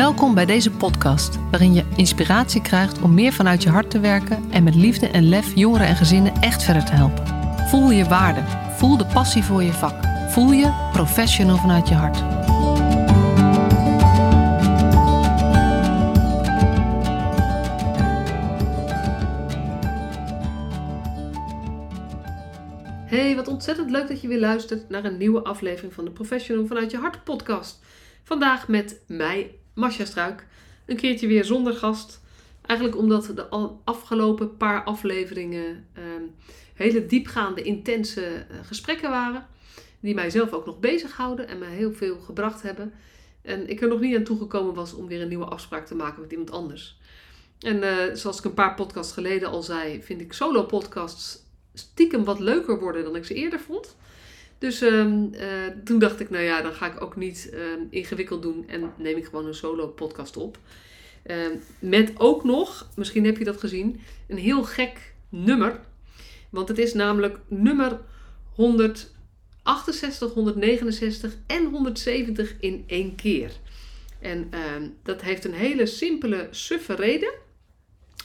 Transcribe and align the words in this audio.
Welkom 0.00 0.34
bij 0.34 0.46
deze 0.46 0.70
podcast, 0.70 1.38
waarin 1.50 1.74
je 1.74 1.84
inspiratie 1.96 2.62
krijgt 2.62 3.00
om 3.00 3.14
meer 3.14 3.32
vanuit 3.32 3.62
je 3.62 3.68
hart 3.68 3.90
te 3.90 4.00
werken 4.00 4.50
en 4.50 4.62
met 4.62 4.74
liefde 4.74 5.08
en 5.08 5.28
lef 5.28 5.54
jongeren 5.54 5.86
en 5.86 5.96
gezinnen 5.96 6.32
echt 6.34 6.62
verder 6.62 6.84
te 6.84 6.92
helpen. 6.92 7.26
Voel 7.68 7.90
je 7.90 8.04
waarde, 8.04 8.40
voel 8.76 8.96
de 8.96 9.06
passie 9.06 9.42
voor 9.42 9.62
je 9.62 9.72
vak, 9.72 10.04
voel 10.30 10.52
je 10.52 10.88
professional 10.92 11.56
vanuit 11.56 11.88
je 11.88 11.94
hart. 11.94 12.18
Hey, 23.06 23.36
wat 23.36 23.48
ontzettend 23.48 23.90
leuk 23.90 24.08
dat 24.08 24.20
je 24.20 24.28
weer 24.28 24.40
luistert 24.40 24.88
naar 24.88 25.04
een 25.04 25.16
nieuwe 25.16 25.42
aflevering 25.42 25.94
van 25.94 26.04
de 26.04 26.10
Professional 26.10 26.66
vanuit 26.66 26.90
je 26.90 26.98
hart 26.98 27.24
podcast. 27.24 27.78
Vandaag 28.22 28.68
met 28.68 29.00
mij, 29.06 29.59
Masha 29.80 30.04
Struik. 30.04 30.46
Een 30.86 30.96
keertje 30.96 31.26
weer 31.26 31.44
zonder 31.44 31.74
gast. 31.74 32.20
Eigenlijk 32.66 32.98
omdat 32.98 33.32
de 33.34 33.48
afgelopen 33.84 34.56
paar 34.56 34.84
afleveringen 34.84 35.86
ehm, 35.92 36.22
hele 36.74 37.06
diepgaande, 37.06 37.62
intense 37.62 38.24
eh, 38.24 38.56
gesprekken 38.62 39.10
waren. 39.10 39.46
Die 40.00 40.14
mij 40.14 40.30
zelf 40.30 40.52
ook 40.52 40.66
nog 40.66 40.80
bezighouden 40.80 41.48
en 41.48 41.58
me 41.58 41.66
heel 41.66 41.92
veel 41.92 42.18
gebracht 42.18 42.62
hebben. 42.62 42.92
En 43.42 43.68
ik 43.68 43.80
er 43.80 43.88
nog 43.88 44.00
niet 44.00 44.16
aan 44.16 44.24
toegekomen 44.24 44.74
was 44.74 44.94
om 44.94 45.06
weer 45.06 45.22
een 45.22 45.28
nieuwe 45.28 45.44
afspraak 45.44 45.86
te 45.86 45.94
maken 45.94 46.20
met 46.20 46.30
iemand 46.30 46.50
anders. 46.50 46.98
En 47.60 47.76
uh, 47.76 48.14
zoals 48.14 48.38
ik 48.38 48.44
een 48.44 48.54
paar 48.54 48.74
podcasts 48.74 49.12
geleden 49.12 49.48
al 49.48 49.62
zei, 49.62 50.02
vind 50.02 50.20
ik 50.20 50.32
solo 50.32 50.62
podcasts 50.62 51.38
stiekem 51.74 52.24
wat 52.24 52.38
leuker 52.38 52.78
worden 52.80 53.04
dan 53.04 53.16
ik 53.16 53.24
ze 53.24 53.34
eerder 53.34 53.60
vond. 53.60 53.96
Dus 54.60 54.80
ehm, 54.80 55.32
eh, 55.32 55.48
toen 55.84 55.98
dacht 55.98 56.20
ik, 56.20 56.30
nou 56.30 56.44
ja, 56.44 56.62
dan 56.62 56.72
ga 56.72 56.92
ik 56.92 57.00
ook 57.02 57.16
niet 57.16 57.50
ehm, 57.52 57.80
ingewikkeld 57.90 58.42
doen 58.42 58.68
en 58.68 58.92
neem 58.96 59.16
ik 59.16 59.24
gewoon 59.24 59.46
een 59.46 59.54
solo 59.54 59.88
podcast 59.88 60.36
op. 60.36 60.58
Ehm, 61.22 61.50
met 61.78 62.12
ook 62.16 62.44
nog, 62.44 62.88
misschien 62.96 63.24
heb 63.24 63.38
je 63.38 63.44
dat 63.44 63.60
gezien, 63.60 64.00
een 64.28 64.38
heel 64.38 64.62
gek 64.62 65.12
nummer. 65.28 65.80
Want 66.50 66.68
het 66.68 66.78
is 66.78 66.94
namelijk 66.94 67.38
nummer 67.48 68.00
168, 68.54 70.32
169 70.32 71.36
en 71.46 71.64
170 71.64 72.54
in 72.60 72.84
één 72.86 73.14
keer. 73.14 73.52
En 74.18 74.50
dat 75.02 75.20
heeft 75.22 75.44
een 75.44 75.54
hele 75.54 75.86
simpele, 75.86 76.48
suffe 76.50 76.94
reden. 76.94 77.32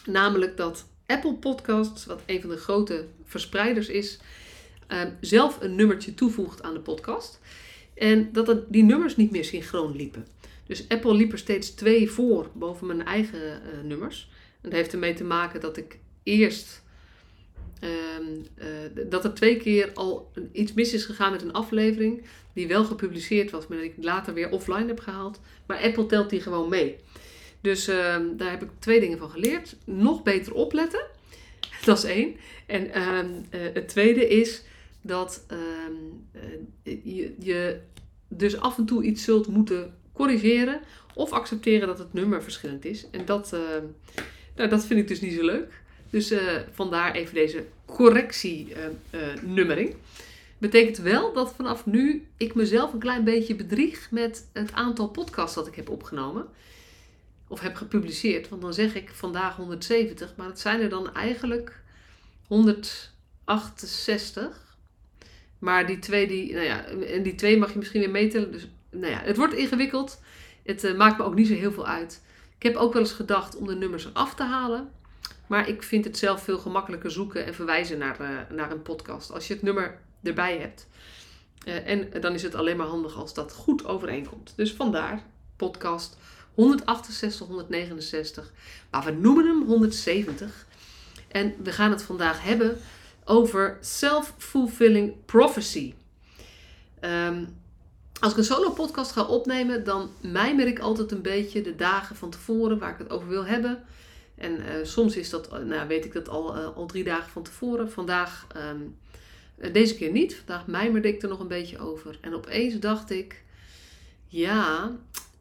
Namelijk 0.06 0.56
dat 0.56 0.86
Apple 1.06 1.34
Podcasts, 1.34 2.06
wat 2.06 2.22
een 2.26 2.40
van 2.40 2.50
de 2.50 2.56
grote 2.56 3.06
verspreiders 3.24 3.88
is, 3.88 4.18
Ehm, 4.86 5.10
zelf 5.20 5.60
een 5.60 5.74
nummertje 5.74 6.14
toevoegt 6.14 6.62
aan 6.62 6.74
de 6.74 6.80
podcast. 6.80 7.40
En 7.94 8.32
dat 8.32 8.62
die 8.68 8.84
nummers 8.84 9.16
niet 9.16 9.30
meer 9.30 9.44
synchroon 9.44 9.96
liepen. 9.96 10.26
Dus 10.66 10.88
Apple 10.88 11.14
liep 11.14 11.32
er 11.32 11.38
steeds 11.38 11.70
twee 11.70 12.10
voor 12.10 12.50
boven 12.54 12.86
mijn 12.86 13.04
eigen 13.04 13.40
uh, 13.40 13.82
nummers. 13.84 14.30
En 14.60 14.70
dat 14.70 14.78
heeft 14.78 14.92
ermee 14.92 15.14
te 15.14 15.24
maken 15.24 15.60
dat 15.60 15.76
ik 15.76 15.98
eerst. 16.22 16.84
Ehm, 17.80 18.24
eh, 18.54 19.06
dat 19.08 19.24
er 19.24 19.34
twee 19.34 19.56
keer 19.56 19.90
al 19.94 20.32
iets 20.52 20.72
mis 20.72 20.92
is 20.92 21.04
gegaan 21.04 21.32
met 21.32 21.42
een 21.42 21.52
aflevering. 21.52 22.24
Die 22.52 22.68
wel 22.68 22.84
gepubliceerd 22.84 23.50
was, 23.50 23.66
maar 23.66 23.78
dat 23.78 23.86
ik 23.86 23.94
later 23.96 24.34
weer 24.34 24.50
offline 24.50 24.86
heb 24.86 25.00
gehaald. 25.00 25.40
Maar 25.66 25.82
Apple 25.82 26.06
telt 26.06 26.30
die 26.30 26.40
gewoon 26.40 26.68
mee. 26.68 26.96
Dus 27.60 27.88
ehm, 27.88 28.36
daar 28.36 28.50
heb 28.50 28.62
ik 28.62 28.68
twee 28.78 29.00
dingen 29.00 29.18
van 29.18 29.30
geleerd. 29.30 29.76
Nog 29.84 30.22
beter 30.22 30.54
opletten. 30.54 31.06
Dat 31.84 31.98
is 31.98 32.04
één. 32.04 32.36
En 32.66 32.86
uh, 32.86 33.60
het 33.72 33.88
tweede 33.88 34.28
is 34.28 34.62
dat 35.06 35.44
ehm, 35.46 35.92
eh, 36.32 36.42
je, 37.04 37.34
je 37.38 37.80
dus 38.28 38.60
af 38.60 38.78
en 38.78 38.86
toe 38.86 39.02
iets 39.02 39.24
zult 39.24 39.46
moeten 39.46 39.94
corrigeren 40.12 40.80
of 41.14 41.32
accepteren 41.32 41.86
dat 41.86 41.98
het 41.98 42.12
nummer 42.12 42.42
verschillend 42.42 42.84
is. 42.84 43.06
En 43.10 43.24
dat, 43.24 43.52
ehm, 43.52 43.84
nou, 44.56 44.68
dat 44.68 44.86
vind 44.86 45.00
ik 45.00 45.08
dus 45.08 45.20
niet 45.20 45.34
zo 45.34 45.44
leuk. 45.44 45.84
Dus 46.10 46.32
uh, 46.32 46.40
vandaar 46.72 47.14
even 47.14 47.34
deze 47.34 47.64
correctienummering. 47.84 49.88
Uh, 49.88 49.94
Betekent 50.58 50.98
wel 50.98 51.32
dat 51.32 51.54
vanaf 51.54 51.86
nu 51.86 52.26
ik 52.36 52.54
mezelf 52.54 52.92
een 52.92 52.98
klein 52.98 53.24
beetje 53.24 53.54
bedrieg 53.54 54.10
met 54.10 54.48
het 54.52 54.72
aantal 54.72 55.08
podcasts 55.08 55.54
dat 55.54 55.66
ik 55.66 55.74
heb 55.74 55.88
opgenomen. 55.88 56.46
Of 57.48 57.60
heb 57.60 57.74
gepubliceerd. 57.74 58.48
Want 58.48 58.62
dan 58.62 58.74
zeg 58.74 58.94
ik 58.94 59.10
vandaag 59.10 59.56
170, 59.56 60.36
maar 60.36 60.46
het 60.46 60.60
zijn 60.60 60.80
er 60.80 60.88
dan 60.88 61.14
eigenlijk 61.14 61.80
168. 62.46 64.65
Maar 65.58 65.86
die 65.86 65.98
twee, 65.98 66.26
die, 66.26 66.52
nou 66.52 66.64
ja, 66.64 66.84
en 66.84 67.22
die 67.22 67.34
twee 67.34 67.58
mag 67.58 67.72
je 67.72 67.78
misschien 67.78 68.00
weer 68.00 68.10
metelen. 68.10 68.52
Dus 68.52 68.68
nou 68.90 69.12
ja, 69.12 69.18
het 69.18 69.36
wordt 69.36 69.54
ingewikkeld. 69.54 70.20
Het 70.62 70.84
uh, 70.84 70.96
maakt 70.96 71.18
me 71.18 71.24
ook 71.24 71.34
niet 71.34 71.46
zo 71.46 71.54
heel 71.54 71.72
veel 71.72 71.86
uit. 71.86 72.22
Ik 72.56 72.62
heb 72.62 72.76
ook 72.76 72.92
wel 72.92 73.02
eens 73.02 73.12
gedacht 73.12 73.56
om 73.56 73.66
de 73.66 73.74
nummers 73.74 74.04
eraf 74.04 74.34
te 74.34 74.42
halen. 74.42 74.90
Maar 75.46 75.68
ik 75.68 75.82
vind 75.82 76.04
het 76.04 76.18
zelf 76.18 76.42
veel 76.42 76.58
gemakkelijker 76.58 77.10
zoeken 77.10 77.46
en 77.46 77.54
verwijzen 77.54 77.98
naar, 77.98 78.20
uh, 78.20 78.56
naar 78.56 78.70
een 78.70 78.82
podcast. 78.82 79.32
Als 79.32 79.46
je 79.46 79.54
het 79.54 79.62
nummer 79.62 79.98
erbij 80.22 80.58
hebt. 80.58 80.88
Uh, 81.68 81.88
en 81.88 82.20
dan 82.20 82.34
is 82.34 82.42
het 82.42 82.54
alleen 82.54 82.76
maar 82.76 82.86
handig 82.86 83.16
als 83.16 83.34
dat 83.34 83.52
goed 83.52 83.84
overeenkomt. 83.84 84.52
Dus 84.56 84.72
vandaar 84.72 85.22
podcast 85.56 86.16
168, 86.54 87.46
169. 87.46 88.52
Maar 88.90 89.04
we 89.04 89.10
noemen 89.10 89.46
hem 89.46 89.62
170. 89.62 90.66
En 91.28 91.54
we 91.62 91.72
gaan 91.72 91.90
het 91.90 92.02
vandaag 92.02 92.42
hebben 92.42 92.78
over 93.28 93.78
self-fulfilling 93.80 95.24
prophecy. 95.24 95.94
Ehm, 97.00 97.44
als 98.20 98.32
ik 98.32 98.38
een 98.38 98.44
solo 98.44 98.70
podcast 98.70 99.12
ga 99.12 99.24
opnemen, 99.24 99.84
dan 99.84 100.10
mijmer 100.20 100.66
ik 100.66 100.78
altijd 100.78 101.12
een 101.12 101.22
beetje 101.22 101.62
de 101.62 101.76
dagen 101.76 102.16
van 102.16 102.30
tevoren 102.30 102.78
waar 102.78 102.92
ik 102.92 102.98
het 102.98 103.10
over 103.10 103.28
wil 103.28 103.44
hebben. 103.44 103.84
En 104.34 104.52
uh, 104.52 104.66
soms 104.82 105.16
is 105.16 105.30
dat, 105.30 105.64
nou, 105.64 105.88
weet 105.88 106.04
ik 106.04 106.12
dat 106.12 106.28
al, 106.28 106.56
uh, 106.56 106.76
al 106.76 106.86
drie 106.86 107.04
dagen 107.04 107.30
van 107.30 107.42
tevoren. 107.42 107.90
Vandaag, 107.90 108.46
um, 108.56 108.96
deze 109.72 109.96
keer 109.96 110.10
niet. 110.10 110.36
Vandaag 110.36 110.66
mijmerde 110.66 111.08
ik 111.08 111.22
er 111.22 111.28
nog 111.28 111.40
een 111.40 111.48
beetje 111.48 111.78
over. 111.78 112.18
En 112.20 112.34
opeens 112.34 112.78
dacht 112.78 113.10
ik, 113.10 113.42
ja, 114.26 114.92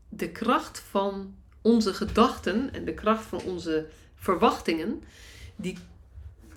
de 0.09 0.29
kracht 0.29 0.79
van 0.90 1.35
onze 1.62 1.94
gedachten 1.94 2.73
en 2.73 2.85
de 2.85 2.94
kracht 2.94 3.25
van 3.25 3.41
onze 3.41 3.85
verwachtingen, 4.16 5.03
die 5.56 5.78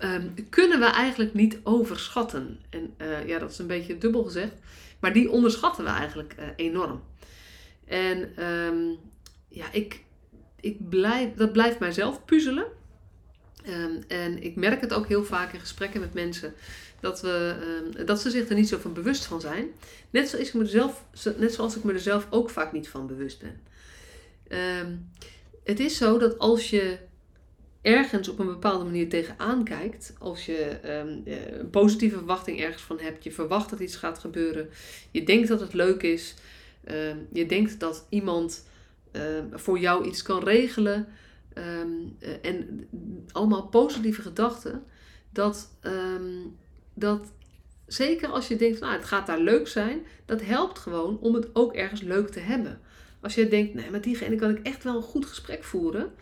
um, 0.02 0.34
kunnen 0.48 0.80
we 0.80 0.86
eigenlijk 0.86 1.34
niet 1.34 1.58
overschatten. 1.62 2.60
En 2.70 2.94
uh, 2.98 3.26
ja, 3.26 3.38
dat 3.38 3.50
is 3.50 3.58
een 3.58 3.66
beetje 3.66 3.98
dubbel 3.98 4.24
gezegd. 4.24 4.52
Maar 5.00 5.12
die 5.12 5.30
onderschatten 5.30 5.84
we 5.84 5.90
eigenlijk 5.90 6.34
uh, 6.38 6.44
enorm. 6.56 7.02
En 7.86 8.44
um, 8.44 8.98
ja, 9.48 9.72
ik, 9.72 10.00
ik 10.60 10.88
blijf, 10.88 11.34
dat 11.34 11.52
blijft 11.52 11.78
mijzelf 11.78 12.24
puzzelen. 12.24 12.66
Um, 13.68 14.04
en 14.08 14.42
ik 14.42 14.56
merk 14.56 14.80
het 14.80 14.92
ook 14.92 15.06
heel 15.06 15.24
vaak 15.24 15.52
in 15.52 15.60
gesprekken 15.60 16.00
met 16.00 16.14
mensen 16.14 16.54
dat, 17.00 17.20
we, 17.20 18.02
dat 18.06 18.20
ze 18.20 18.30
zich 18.30 18.48
er 18.48 18.54
niet 18.54 18.68
zo 18.68 18.78
van 18.78 18.92
bewust 18.92 19.24
van 19.24 19.40
zijn. 19.40 19.66
Net 20.10 20.28
zoals 20.28 20.48
ik 20.48 20.54
me 20.54 20.62
er 20.62 20.68
zelf, 20.68 21.04
net 21.36 21.54
zoals 21.54 21.76
ik 21.76 21.84
me 21.84 21.92
er 21.92 22.00
zelf 22.00 22.26
ook 22.30 22.50
vaak 22.50 22.72
niet 22.72 22.88
van 22.88 23.06
bewust 23.06 23.40
ben. 23.40 23.60
het 25.64 25.80
is 25.80 25.96
zo 25.96 26.18
dat 26.18 26.38
als 26.38 26.70
je 26.70 26.98
ergens 27.88 28.28
op 28.28 28.38
een 28.38 28.46
bepaalde 28.46 28.84
manier 28.84 29.08
tegenaan 29.08 29.64
kijkt, 29.64 30.14
als 30.18 30.46
je 30.46 30.78
um, 30.84 31.22
een 31.60 31.70
positieve 31.70 32.16
verwachting 32.16 32.60
ergens 32.60 32.82
van 32.82 32.98
hebt, 32.98 33.24
je 33.24 33.32
verwacht 33.32 33.70
dat 33.70 33.80
iets 33.80 33.96
gaat 33.96 34.18
gebeuren, 34.18 34.68
je 35.10 35.22
denkt 35.24 35.48
dat 35.48 35.60
het 35.60 35.74
leuk 35.74 36.02
is, 36.02 36.34
um, 36.90 37.26
je 37.32 37.46
denkt 37.46 37.80
dat 37.80 38.06
iemand 38.08 38.66
um, 39.12 39.48
voor 39.52 39.78
jou 39.78 40.06
iets 40.06 40.22
kan 40.22 40.44
regelen 40.44 41.06
uh, 41.54 41.64
en 42.42 42.88
allemaal 43.32 43.66
positieve 43.66 44.22
gedachten, 44.22 44.82
dat, 45.30 45.68
dat 46.94 47.32
zeker 47.86 48.28
als 48.28 48.48
je 48.48 48.56
denkt, 48.56 48.80
nou, 48.80 48.92
het 48.92 49.04
gaat 49.04 49.26
daar 49.26 49.40
leuk 49.40 49.68
zijn, 49.68 50.00
dat 50.24 50.42
helpt 50.42 50.78
gewoon 50.78 51.18
om 51.20 51.34
het 51.34 51.48
ook 51.52 51.74
ergens 51.74 52.00
leuk 52.00 52.28
te 52.28 52.40
hebben. 52.40 52.80
Als 53.20 53.34
je 53.34 53.48
denkt, 53.48 53.74
nee, 53.74 53.90
met 53.90 54.02
diegene 54.02 54.36
kan 54.36 54.50
ik 54.50 54.66
echt 54.66 54.84
wel 54.84 54.96
een 54.96 55.02
goed 55.02 55.26
gesprek 55.26 55.64
voeren, 55.64 56.12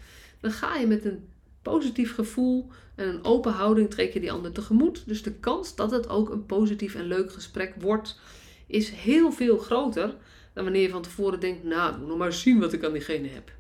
dan 0.41 0.51
ga 0.51 0.77
je 0.77 0.87
met 0.87 1.05
een 1.05 1.29
positief 1.73 2.15
gevoel 2.15 2.71
en 2.95 3.09
een 3.09 3.25
open 3.25 3.53
houding 3.53 3.91
trek 3.91 4.13
je 4.13 4.21
die 4.21 4.33
ander 4.33 4.53
tegemoet. 4.53 5.03
Dus 5.07 5.23
de 5.23 5.33
kans 5.33 5.75
dat 5.75 5.91
het 5.91 6.09
ook 6.09 6.31
een 6.31 6.47
positief 6.47 6.95
en 6.95 7.07
leuk 7.07 7.33
gesprek 7.33 7.75
wordt, 7.79 8.21
is 8.67 8.91
heel 8.91 9.33
veel 9.33 9.59
groter 9.59 10.15
dan 10.55 10.65
wanneer 10.65 10.83
je 10.83 10.89
van 10.89 11.03
tevoren 11.03 11.41
denkt, 11.41 11.65
nou, 11.65 11.93
ik 11.93 11.99
moet 11.99 12.09
nog 12.09 12.19
maar 12.19 12.33
zien 12.33 12.61
wat 12.61 12.73
ik 12.73 12.85
aan 12.85 12.93
diegene 12.93 13.29
heb. 13.29 13.53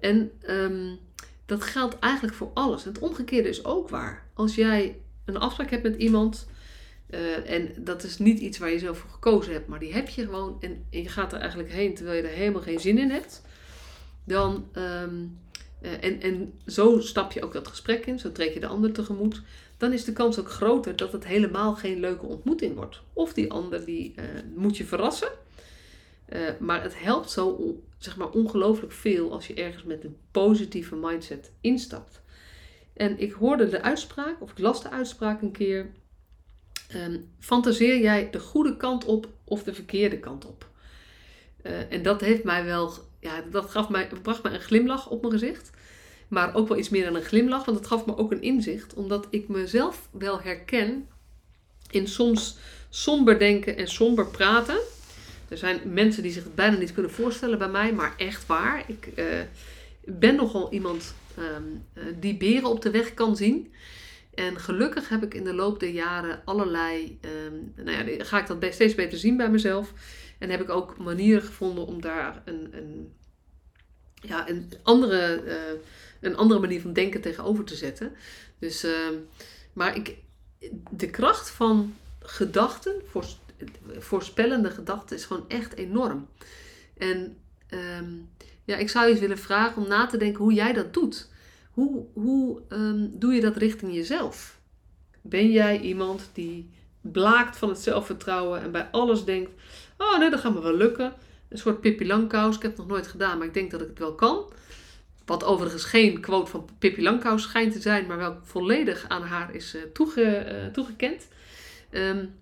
En 0.00 0.30
um, 0.48 0.98
dat 1.46 1.62
geldt 1.62 1.98
eigenlijk 1.98 2.34
voor 2.34 2.50
alles. 2.54 2.84
Het 2.84 2.98
omgekeerde 2.98 3.48
is 3.48 3.64
ook 3.64 3.88
waar. 3.88 4.26
Als 4.34 4.54
jij 4.54 5.00
een 5.24 5.36
afspraak 5.36 5.70
hebt 5.70 5.82
met 5.82 5.96
iemand, 5.96 6.48
uh, 7.10 7.50
en 7.50 7.72
dat 7.78 8.02
is 8.02 8.18
niet 8.18 8.38
iets 8.38 8.58
waar 8.58 8.70
je 8.70 8.78
zelf 8.78 8.98
voor 8.98 9.10
gekozen 9.10 9.52
hebt, 9.52 9.68
maar 9.68 9.78
die 9.78 9.92
heb 9.92 10.08
je 10.08 10.24
gewoon 10.24 10.56
en, 10.60 10.84
je 10.90 11.08
gaat 11.08 11.32
er 11.32 11.38
eigenlijk 11.40 11.70
heen 11.70 11.94
terwijl 11.94 12.16
je 12.16 12.28
er 12.28 12.34
helemaal 12.34 12.62
geen 12.62 12.80
zin 12.80 12.98
in 12.98 13.10
hebt, 13.10 13.42
dan 14.24 14.68
um, 14.72 15.38
uh, 15.84 16.04
en, 16.04 16.20
en 16.20 16.52
zo 16.66 17.00
stap 17.00 17.32
je 17.32 17.42
ook 17.42 17.52
dat 17.52 17.68
gesprek 17.68 18.06
in, 18.06 18.18
zo 18.18 18.32
trek 18.32 18.54
je 18.54 18.60
de 18.60 18.66
ander 18.66 18.92
tegemoet. 18.92 19.42
Dan 19.76 19.92
is 19.92 20.04
de 20.04 20.12
kans 20.12 20.38
ook 20.38 20.50
groter 20.50 20.96
dat 20.96 21.12
het 21.12 21.26
helemaal 21.26 21.74
geen 21.74 22.00
leuke 22.00 22.26
ontmoeting 22.26 22.74
wordt. 22.74 23.00
Of 23.12 23.32
die 23.32 23.50
ander 23.50 23.84
die 23.84 24.14
uh, 24.16 24.24
moet 24.54 24.76
je 24.76 24.84
verrassen. 24.84 25.28
Eh, 26.24 26.40
maar 26.58 26.82
het 26.82 27.02
helpt 27.02 27.30
zo 27.30 27.76
zeg 27.98 28.16
maar, 28.16 28.30
ongelooflijk 28.30 28.92
veel 28.92 29.32
als 29.32 29.46
je 29.46 29.54
ergens 29.54 29.84
met 29.84 30.04
een 30.04 30.16
positieve 30.30 30.96
mindset 30.96 31.52
instapt. 31.60 32.22
En 32.92 33.18
ik 33.18 33.32
hoorde 33.32 33.68
de 33.68 33.82
uitspraak, 33.82 34.40
of 34.40 34.50
ik 34.50 34.58
las 34.58 34.82
de 34.82 34.90
uitspraak 34.90 35.42
een 35.42 35.52
keer. 35.52 35.90
Um, 36.94 37.30
fantaseer 37.38 38.00
jij 38.00 38.30
de 38.30 38.40
goede 38.40 38.76
kant 38.76 39.04
op 39.04 39.28
of 39.44 39.62
de 39.62 39.74
verkeerde 39.74 40.18
kant 40.18 40.46
op? 40.46 40.68
En 41.88 42.02
dat 42.02 42.20
heeft 42.20 42.44
mij 42.44 42.64
wel, 42.64 42.92
ja, 43.24 43.42
dat 43.50 43.70
gaf 43.70 43.88
mij, 43.88 44.08
bracht 44.22 44.42
mij 44.42 44.52
een 44.52 44.60
glimlach 44.60 45.08
op 45.08 45.20
mijn 45.20 45.32
gezicht. 45.32 45.70
Maar 46.28 46.54
ook 46.54 46.68
wel 46.68 46.78
iets 46.78 46.88
meer 46.88 47.04
dan 47.04 47.14
een 47.14 47.22
glimlach, 47.22 47.64
want 47.64 47.78
het 47.78 47.86
gaf 47.86 48.06
me 48.06 48.16
ook 48.16 48.32
een 48.32 48.42
inzicht. 48.42 48.94
Omdat 48.94 49.26
ik 49.30 49.48
mezelf 49.48 50.08
wel 50.10 50.40
herken 50.40 51.08
in 51.90 52.08
soms 52.08 52.56
somber 52.88 53.38
denken 53.38 53.76
en 53.76 53.88
somber 53.88 54.26
praten. 54.26 54.78
Er 55.48 55.58
zijn 55.58 55.80
mensen 55.84 56.22
die 56.22 56.32
zich 56.32 56.44
het 56.44 56.54
bijna 56.54 56.76
niet 56.76 56.92
kunnen 56.92 57.10
voorstellen 57.10 57.58
bij 57.58 57.68
mij, 57.68 57.92
maar 57.92 58.14
echt 58.16 58.46
waar. 58.46 58.84
Ik 58.86 59.08
uh, 59.16 59.24
ben 60.04 60.34
nogal 60.34 60.72
iemand 60.72 61.14
um, 61.38 61.84
die 62.20 62.36
beren 62.36 62.68
op 62.70 62.82
de 62.82 62.90
weg 62.90 63.14
kan 63.14 63.36
zien. 63.36 63.72
En 64.34 64.58
gelukkig 64.58 65.08
heb 65.08 65.22
ik 65.22 65.34
in 65.34 65.44
de 65.44 65.54
loop 65.54 65.80
der 65.80 65.90
jaren 65.90 66.42
allerlei, 66.44 67.18
um, 67.46 67.84
nou 67.84 68.10
ja, 68.10 68.24
ga 68.24 68.40
ik 68.40 68.46
dat 68.46 68.74
steeds 68.74 68.94
beter 68.94 69.18
zien 69.18 69.36
bij 69.36 69.50
mezelf. 69.50 69.92
En 70.38 70.50
heb 70.50 70.60
ik 70.60 70.70
ook 70.70 70.98
manieren 70.98 71.42
gevonden 71.42 71.86
om 71.86 72.00
daar 72.00 72.42
een, 72.44 72.68
een, 72.76 73.12
ja, 74.14 74.48
een, 74.48 74.72
andere, 74.82 75.42
uh, 75.44 75.80
een 76.20 76.36
andere 76.36 76.60
manier 76.60 76.80
van 76.80 76.92
denken 76.92 77.20
tegenover 77.20 77.64
te 77.64 77.74
zetten. 77.74 78.12
Dus, 78.58 78.84
uh, 78.84 78.92
maar 79.72 79.96
ik, 79.96 80.16
de 80.90 81.10
kracht 81.10 81.50
van 81.50 81.94
gedachten, 82.20 83.02
voorspellende 83.98 84.70
gedachten, 84.70 85.16
is 85.16 85.24
gewoon 85.24 85.48
echt 85.48 85.74
enorm. 85.74 86.28
En 86.96 87.36
um, 87.70 88.28
ja, 88.64 88.76
ik 88.76 88.88
zou 88.88 89.08
je 89.08 89.18
willen 89.18 89.38
vragen 89.38 89.82
om 89.82 89.88
na 89.88 90.06
te 90.06 90.16
denken 90.16 90.42
hoe 90.42 90.52
jij 90.52 90.72
dat 90.72 90.94
doet. 90.94 91.28
Hoe, 91.70 92.04
hoe 92.12 92.62
um, 92.68 93.18
doe 93.18 93.32
je 93.34 93.40
dat 93.40 93.56
richting 93.56 93.94
jezelf? 93.94 94.58
Ben 95.20 95.50
jij 95.50 95.80
iemand 95.80 96.30
die 96.32 96.70
blaakt 97.00 97.56
van 97.56 97.68
het 97.68 97.78
zelfvertrouwen 97.78 98.60
en 98.60 98.72
bij 98.72 98.88
alles 98.90 99.24
denkt: 99.24 99.50
Oh 99.98 100.18
nee, 100.18 100.30
dat 100.30 100.40
gaat 100.40 100.54
me 100.54 100.60
wel 100.60 100.76
lukken. 100.76 101.12
Een 101.48 101.58
soort 101.58 101.80
Pippi 101.80 102.06
Langkous. 102.06 102.56
Ik 102.56 102.62
heb 102.62 102.70
het 102.70 102.80
nog 102.80 102.88
nooit 102.88 103.06
gedaan, 103.06 103.38
maar 103.38 103.46
ik 103.46 103.54
denk 103.54 103.70
dat 103.70 103.80
ik 103.80 103.88
het 103.88 103.98
wel 103.98 104.14
kan. 104.14 104.52
Wat 105.24 105.44
overigens 105.44 105.84
geen 105.84 106.20
quote 106.20 106.50
van 106.50 106.68
Pippi 106.78 107.02
Langkous 107.02 107.42
schijnt 107.42 107.72
te 107.72 107.80
zijn, 107.80 108.06
maar 108.06 108.16
wel 108.16 108.38
volledig 108.42 109.04
aan 109.08 109.22
haar 109.22 109.54
is 109.54 109.76
toege, 109.92 110.46
uh, 110.52 110.72
toegekend. 110.72 111.28
Um, 111.90 112.34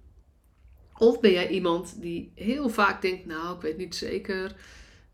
of 0.98 1.20
ben 1.20 1.32
jij 1.32 1.48
iemand 1.48 2.00
die 2.00 2.32
heel 2.34 2.68
vaak 2.68 3.02
denkt: 3.02 3.26
Nou, 3.26 3.56
ik 3.56 3.62
weet 3.62 3.76
niet 3.76 3.94
zeker. 3.94 4.54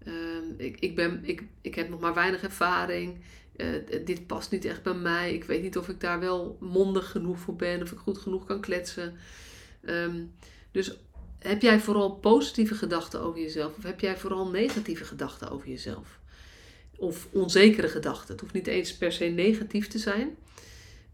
Um, 0.06 0.54
ik, 0.56 0.80
ik, 0.80 0.94
ben, 0.94 1.20
ik, 1.22 1.42
ik 1.60 1.74
heb 1.74 1.88
nog 1.88 2.00
maar 2.00 2.14
weinig 2.14 2.42
ervaring. 2.42 3.18
Uh, 3.56 3.66
dit 4.04 4.26
past 4.26 4.50
niet 4.50 4.64
echt 4.64 4.82
bij 4.82 4.94
mij. 4.94 5.34
Ik 5.34 5.44
weet 5.44 5.62
niet 5.62 5.76
of 5.76 5.88
ik 5.88 6.00
daar 6.00 6.20
wel 6.20 6.56
mondig 6.60 7.10
genoeg 7.10 7.38
voor 7.38 7.56
ben. 7.56 7.82
Of 7.82 7.92
ik 7.92 7.98
goed 7.98 8.18
genoeg 8.18 8.44
kan 8.44 8.60
kletsen. 8.60 9.16
Um, 9.84 10.32
dus 10.72 10.96
heb 11.38 11.62
jij 11.62 11.80
vooral 11.80 12.14
positieve 12.14 12.74
gedachten 12.74 13.20
over 13.20 13.40
jezelf? 13.40 13.76
Of 13.76 13.82
heb 13.82 14.00
jij 14.00 14.16
vooral 14.16 14.48
negatieve 14.48 15.04
gedachten 15.04 15.50
over 15.50 15.68
jezelf? 15.68 16.18
Of 16.96 17.28
onzekere 17.32 17.88
gedachten. 17.88 18.32
Het 18.32 18.40
hoeft 18.40 18.52
niet 18.52 18.66
eens 18.66 18.96
per 18.96 19.12
se 19.12 19.24
negatief 19.24 19.88
te 19.88 19.98
zijn. 19.98 20.36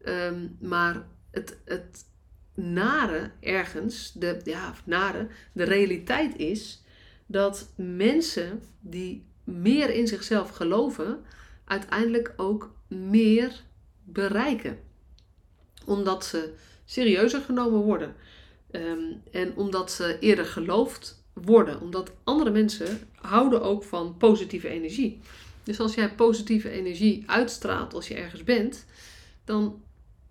Um, 0.06 0.56
maar 0.60 1.06
het, 1.30 1.56
het 1.64 2.04
nare 2.54 3.30
ergens, 3.40 4.12
de, 4.12 4.40
ja, 4.44 4.74
nare, 4.84 5.28
de 5.52 5.64
realiteit 5.64 6.36
is 6.36 6.82
dat 7.26 7.68
mensen 7.76 8.62
die 8.80 9.26
meer 9.44 9.90
in 9.90 10.06
zichzelf 10.06 10.50
geloven, 10.50 11.24
uiteindelijk 11.64 12.32
ook 12.36 12.74
meer 12.88 13.62
bereiken. 14.04 14.78
Omdat 15.84 16.24
ze 16.24 16.54
serieuzer 16.84 17.40
genomen 17.40 17.80
worden. 17.80 18.14
Um, 18.76 19.22
en 19.30 19.56
omdat 19.56 19.92
ze 19.92 20.16
eerder 20.20 20.44
geloofd 20.44 21.22
worden. 21.32 21.80
Omdat 21.80 22.12
andere 22.24 22.50
mensen 22.50 22.98
houden 23.14 23.62
ook 23.62 23.84
van 23.84 24.16
positieve 24.16 24.68
energie. 24.68 25.20
Dus 25.62 25.80
als 25.80 25.94
jij 25.94 26.14
positieve 26.14 26.70
energie 26.70 27.22
uitstraalt 27.26 27.94
als 27.94 28.08
je 28.08 28.14
ergens 28.14 28.44
bent, 28.44 28.84
dan 29.44 29.82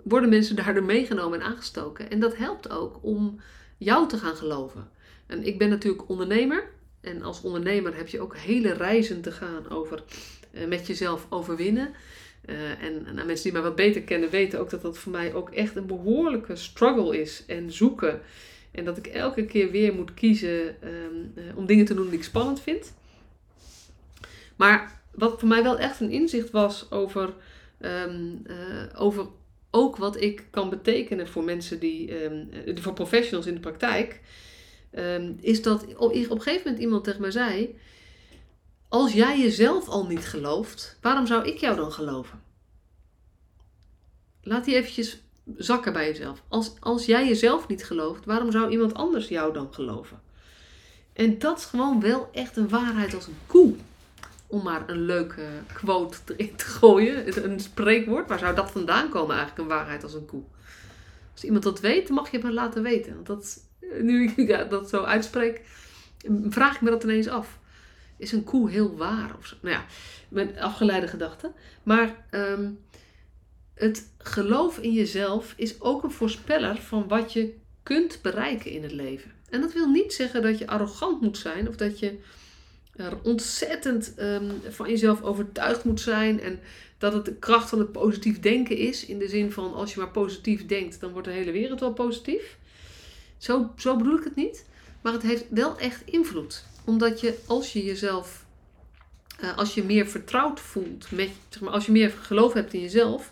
worden 0.04 0.30
mensen 0.30 0.56
daardoor 0.56 0.84
meegenomen 0.84 1.40
en 1.40 1.46
aangestoken. 1.46 2.10
En 2.10 2.20
dat 2.20 2.38
helpt 2.38 2.70
ook 2.70 3.00
om 3.02 3.40
jou 3.78 4.08
te 4.08 4.18
gaan 4.18 4.36
geloven. 4.36 4.90
En 5.26 5.44
ik 5.44 5.58
ben 5.58 5.70
natuurlijk 5.70 6.10
ondernemer. 6.10 6.70
En 7.02 7.22
als 7.22 7.42
ondernemer 7.42 7.96
heb 7.96 8.08
je 8.08 8.22
ook 8.22 8.38
hele 8.38 8.74
reizen 8.74 9.22
te 9.22 9.32
gaan 9.32 9.70
over 9.70 10.04
uh, 10.52 10.68
met 10.68 10.88
jezelf 10.88 11.26
overwinnen. 11.30 11.94
Uh, 12.46 12.84
en 12.84 13.04
nou, 13.04 13.26
mensen 13.28 13.44
die 13.44 13.52
mij 13.52 13.62
wat 13.62 13.76
beter 13.76 14.02
kennen 14.02 14.30
weten 14.30 14.60
ook 14.60 14.70
dat 14.70 14.82
dat 14.82 14.98
voor 14.98 15.12
mij 15.12 15.34
ook 15.34 15.50
echt 15.50 15.76
een 15.76 15.86
behoorlijke 15.86 16.56
struggle 16.56 17.22
is. 17.22 17.44
En 17.48 17.72
zoeken. 17.72 18.22
En 18.72 18.86
dat 18.86 18.98
ik 18.98 19.08
elke 19.08 19.46
keer 19.46 19.72
weer 19.72 19.94
moet 19.94 20.14
kiezen 20.14 20.76
um, 20.88 21.34
uh, 21.36 21.58
om 21.58 21.66
dingen 21.66 21.86
te 21.86 21.94
doen 21.94 22.10
die 22.10 22.18
ik 22.18 22.24
spannend 22.24 22.62
vind. 22.62 22.94
Maar 24.56 25.02
wat 25.12 25.40
voor 25.40 25.48
mij 25.48 25.64
wel 25.64 25.80
echt 25.80 26.00
een 26.00 26.12
inzicht 26.12 26.50
was 26.50 26.92
over, 26.92 27.34
um, 27.80 28.42
over 28.96 29.28
ook 29.72 29.98
wat 29.98 30.22
ik 30.22 30.48
kan 30.50 30.70
betekenen 30.70 31.28
voor 31.28 31.44
mensen 31.44 31.80
die, 31.80 32.24
um, 32.24 32.50
voor 32.76 32.94
professionals 32.94 33.48
in 33.48 33.54
de 33.54 33.60
praktijk. 33.60 34.22
Is 35.40 35.62
dat 35.62 35.86
op, 35.96 35.98
op 36.00 36.14
een 36.14 36.42
gegeven 36.42 36.62
moment 36.64 36.84
iemand 36.84 37.04
tegen 37.04 37.22
mij 37.22 37.32
zei: 37.32 37.76
Als 38.94 39.14
jij 39.14 39.40
jezelf 39.40 39.88
al 39.88 40.06
niet 40.06 40.26
gelooft, 40.26 40.98
waarom 41.02 41.26
zou 41.26 41.48
ik 41.48 41.58
jou 41.58 41.76
dan 41.76 41.92
geloven? 41.92 42.42
Laat 44.42 44.66
die 44.66 44.76
eventjes 44.76 45.22
zakken 45.58 45.94
bij 45.94 46.08
jezelf. 46.08 46.44
Als, 46.48 46.74
als 46.80 47.06
jij 47.06 47.28
jezelf 47.28 47.68
niet 47.68 47.86
gelooft, 47.86 48.26
waarom 48.26 48.52
zou 48.52 48.72
iemand 48.72 48.94
anders 48.94 49.28
jou 49.28 49.54
dan 49.54 49.74
geloven? 49.74 50.22
En 51.14 51.40
dat 51.40 51.58
is 51.58 51.66
gewoon 51.66 52.02
wel 52.02 52.30
echt 52.32 52.58
een 52.58 52.70
waarheid 52.70 53.14
als 53.14 53.28
een 53.28 53.38
koe. 53.48 53.76
Om 54.48 54.64
maar 54.64 54.90
een 54.90 55.02
leuke 55.02 55.48
quote 55.74 56.18
erin 56.26 56.56
te 56.56 56.66
gooien. 56.66 57.44
Een 57.52 57.60
spreekwoord. 57.60 58.28
Waar 58.28 58.40
zou 58.40 58.56
dat 58.56 58.72
vandaan 58.72 59.10
komen 59.10 59.36
eigenlijk, 59.36 59.70
een 59.70 59.76
waarheid 59.78 60.04
als 60.04 60.14
een 60.14 60.26
koe? 60.26 60.44
Als 61.34 61.44
iemand 61.44 61.64
dat 61.64 61.80
weet, 61.80 62.10
mag 62.10 62.30
je 62.30 62.36
het 62.36 62.46
maar 62.46 62.54
laten 62.54 62.84
weten. 62.84 63.14
Want 63.14 63.28
dat, 63.28 63.60
nu 64.02 64.32
ik 64.36 64.70
dat 64.70 64.90
zo 64.90 65.04
uitspreek, 65.04 65.62
vraag 66.50 66.76
ik 66.76 66.82
me 66.82 66.90
dat 66.90 67.04
ineens 67.04 67.28
af. 67.28 67.62
Is 68.24 68.32
een 68.32 68.44
koe 68.44 68.70
heel 68.70 68.96
waar? 68.96 69.36
Of 69.38 69.46
zo? 69.46 69.56
Nou 69.62 69.76
ja, 69.76 69.86
met 70.30 70.58
afgeleide 70.58 71.08
gedachten. 71.08 71.54
Maar 71.84 72.26
um, 72.32 72.80
het 73.74 74.10
geloof 74.18 74.78
in 74.78 74.94
jezelf 74.94 75.54
is 75.58 75.82
ook 75.82 76.04
een 76.04 76.12
voorspeller 76.12 76.78
van 76.78 77.08
wat 77.08 77.34
je 77.34 77.54
kunt 77.84 78.20
bereiken 78.22 78.72
in 78.72 78.84
het 78.84 78.92
leven. 78.92 79.32
En 79.50 79.62
dat 79.62 79.74
wil 79.74 79.88
niet 79.88 80.14
zeggen 80.14 80.42
dat 80.42 80.58
je 80.58 80.68
arrogant 80.68 81.22
moet 81.22 81.38
zijn 81.38 81.68
of 81.68 81.76
dat 81.76 82.00
je 82.00 82.20
er 82.96 83.18
ontzettend 83.24 84.14
um, 84.20 84.52
van 84.70 84.90
jezelf 84.90 85.22
overtuigd 85.22 85.84
moet 85.84 86.02
zijn 86.02 86.42
en 86.42 86.60
dat 86.98 87.14
het 87.14 87.26
de 87.26 87.36
kracht 87.36 87.70
van 87.70 87.80
het 87.80 87.92
positief 87.92 88.40
denken 88.40 88.78
is. 88.78 89.06
In 89.06 89.20
de 89.20 89.28
zin 89.28 89.52
van 89.52 89.74
als 89.74 89.94
je 89.94 90.00
maar 90.00 90.12
positief 90.12 90.66
denkt, 90.66 91.00
dan 91.00 91.12
wordt 91.12 91.28
de 91.28 91.34
hele 91.34 91.52
wereld 91.52 91.80
wel 91.80 91.94
positief. 91.94 92.58
Zo, 93.38 93.72
zo 93.78 93.96
bedoel 93.96 94.18
ik 94.18 94.24
het 94.24 94.36
niet. 94.36 94.66
Maar 95.02 95.14
het 95.14 95.22
heeft 95.22 95.46
wel 95.50 95.78
echt 95.78 96.02
invloed. 96.06 96.66
Omdat 96.86 97.20
je 97.20 97.40
als 97.46 97.74
je 97.74 97.84
jezelf, 97.84 98.46
uh, 99.44 99.58
als 99.58 99.74
je 99.74 99.84
meer 99.84 100.08
vertrouwd 100.08 100.60
voelt, 100.60 101.12
met, 101.12 101.30
zeg 101.50 101.62
maar, 101.62 101.74
als 101.74 101.86
je 101.86 101.92
meer 101.92 102.10
geloof 102.10 102.54
hebt 102.54 102.74
in 102.74 102.82
jezelf, 102.82 103.32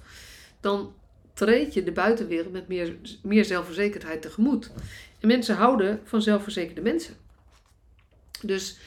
dan 0.60 0.94
treed 1.34 1.74
je 1.74 1.84
de 1.84 1.92
buitenwereld 1.92 2.52
met 2.52 2.68
meer, 2.68 2.96
meer 3.24 3.46
zelfverzekerdheid 3.46 4.22
tegemoet. 4.22 4.72
En 5.20 5.28
mensen 5.28 5.56
houden 5.56 6.02
van 6.04 6.22
zelfverzekerde 6.22 6.82
mensen. 6.82 7.16
Dus 8.42 8.78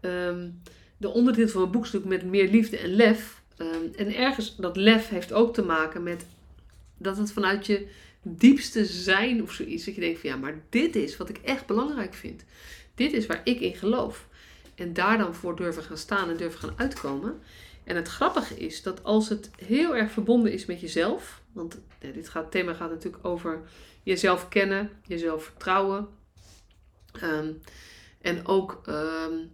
um, 0.00 0.60
de 0.96 1.08
ondertitel 1.08 1.50
van 1.50 1.60
mijn 1.60 1.72
boek 1.72 1.84
is 1.84 1.92
natuurlijk 1.92 2.22
met 2.22 2.30
meer 2.30 2.50
liefde 2.50 2.78
en 2.78 2.94
lef. 2.94 3.42
Um, 3.58 3.92
en 3.96 4.14
ergens, 4.14 4.56
dat 4.56 4.76
lef 4.76 5.08
heeft 5.08 5.32
ook 5.32 5.54
te 5.54 5.62
maken 5.62 6.02
met 6.02 6.26
dat 6.98 7.16
het 7.16 7.32
vanuit 7.32 7.66
je 7.66 7.86
diepste 8.22 8.84
zijn 8.84 9.42
of 9.42 9.52
zoiets. 9.52 9.84
Dat 9.84 9.94
je 9.94 10.00
denkt 10.00 10.20
van 10.20 10.30
ja, 10.30 10.36
maar 10.36 10.60
dit 10.68 10.96
is 10.96 11.16
wat 11.16 11.28
ik 11.28 11.38
echt 11.38 11.66
belangrijk 11.66 12.14
vind. 12.14 12.44
Dit 12.94 13.12
is 13.12 13.26
waar 13.26 13.40
ik 13.44 13.60
in 13.60 13.74
geloof. 13.74 14.28
En 14.74 14.92
daar 14.92 15.18
dan 15.18 15.34
voor 15.34 15.56
durven 15.56 15.82
gaan 15.82 15.98
staan 15.98 16.30
en 16.30 16.36
durven 16.36 16.60
gaan 16.60 16.78
uitkomen. 16.78 17.40
En 17.84 17.96
het 17.96 18.08
grappige 18.08 18.56
is 18.58 18.82
dat 18.82 19.04
als 19.04 19.28
het 19.28 19.50
heel 19.56 19.96
erg 19.96 20.10
verbonden 20.10 20.52
is 20.52 20.66
met 20.66 20.80
jezelf. 20.80 21.42
Want 21.52 21.80
dit 21.98 22.28
gaat, 22.28 22.50
thema 22.50 22.74
gaat 22.74 22.90
natuurlijk 22.90 23.24
over 23.24 23.60
jezelf 24.02 24.48
kennen, 24.48 24.90
jezelf 25.06 25.44
vertrouwen. 25.44 26.08
Um, 27.22 27.60
en 28.20 28.46
ook 28.46 28.82
um, 28.88 29.50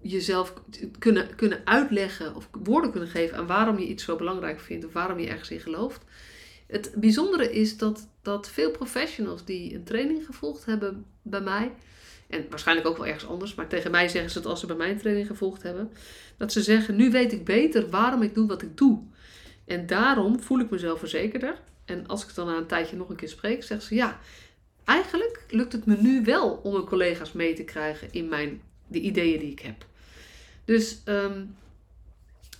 jezelf 0.00 0.54
kunnen, 0.98 1.34
kunnen 1.34 1.60
uitleggen 1.64 2.34
of 2.34 2.48
woorden 2.62 2.90
kunnen 2.90 3.08
geven 3.08 3.36
aan 3.36 3.46
waarom 3.46 3.78
je 3.78 3.86
iets 3.86 4.04
zo 4.04 4.16
belangrijk 4.16 4.60
vindt 4.60 4.84
of 4.84 4.92
waarom 4.92 5.18
je 5.18 5.28
ergens 5.28 5.50
in 5.50 5.60
gelooft. 5.60 6.04
Het 6.66 6.92
bijzondere 6.96 7.52
is 7.52 7.76
dat, 7.76 8.08
dat 8.22 8.48
veel 8.48 8.70
professionals 8.70 9.44
die 9.44 9.74
een 9.74 9.84
training 9.84 10.26
gevolgd 10.26 10.64
hebben 10.64 11.06
bij 11.22 11.40
mij 11.40 11.72
En 12.30 12.46
waarschijnlijk 12.50 12.88
ook 12.88 12.96
wel 12.96 13.06
ergens 13.06 13.26
anders. 13.26 13.54
Maar 13.54 13.66
tegen 13.66 13.90
mij 13.90 14.08
zeggen 14.08 14.30
ze 14.30 14.38
het 14.38 14.46
als 14.46 14.60
ze 14.60 14.66
bij 14.66 14.76
mijn 14.76 14.98
training 14.98 15.26
gevolgd 15.26 15.62
hebben. 15.62 15.92
Dat 16.36 16.52
ze 16.52 16.62
zeggen, 16.62 16.96
nu 16.96 17.10
weet 17.10 17.32
ik 17.32 17.44
beter 17.44 17.90
waarom 17.90 18.22
ik 18.22 18.34
doe 18.34 18.46
wat 18.46 18.62
ik 18.62 18.76
doe. 18.76 19.02
En 19.64 19.86
daarom 19.86 20.40
voel 20.40 20.60
ik 20.60 20.70
mezelf 20.70 20.98
verzekerder. 20.98 21.54
En 21.84 22.06
als 22.06 22.24
ik 22.24 22.34
dan 22.34 22.46
na 22.46 22.56
een 22.56 22.66
tijdje 22.66 22.96
nog 22.96 23.08
een 23.08 23.16
keer 23.16 23.28
spreek, 23.28 23.62
zeggen 23.62 23.86
ze 23.86 23.94
ja, 23.94 24.20
eigenlijk 24.84 25.44
lukt 25.48 25.72
het 25.72 25.86
me 25.86 25.96
nu 25.96 26.24
wel 26.24 26.60
om 26.62 26.72
mijn 26.72 26.84
collega's 26.84 27.32
mee 27.32 27.54
te 27.54 27.64
krijgen 27.64 28.08
in 28.10 28.28
mijn, 28.28 28.62
de 28.86 29.00
ideeën 29.00 29.38
die 29.38 29.50
ik 29.50 29.60
heb. 29.60 29.86
Dus 30.64 31.00
ehm, 31.04 31.44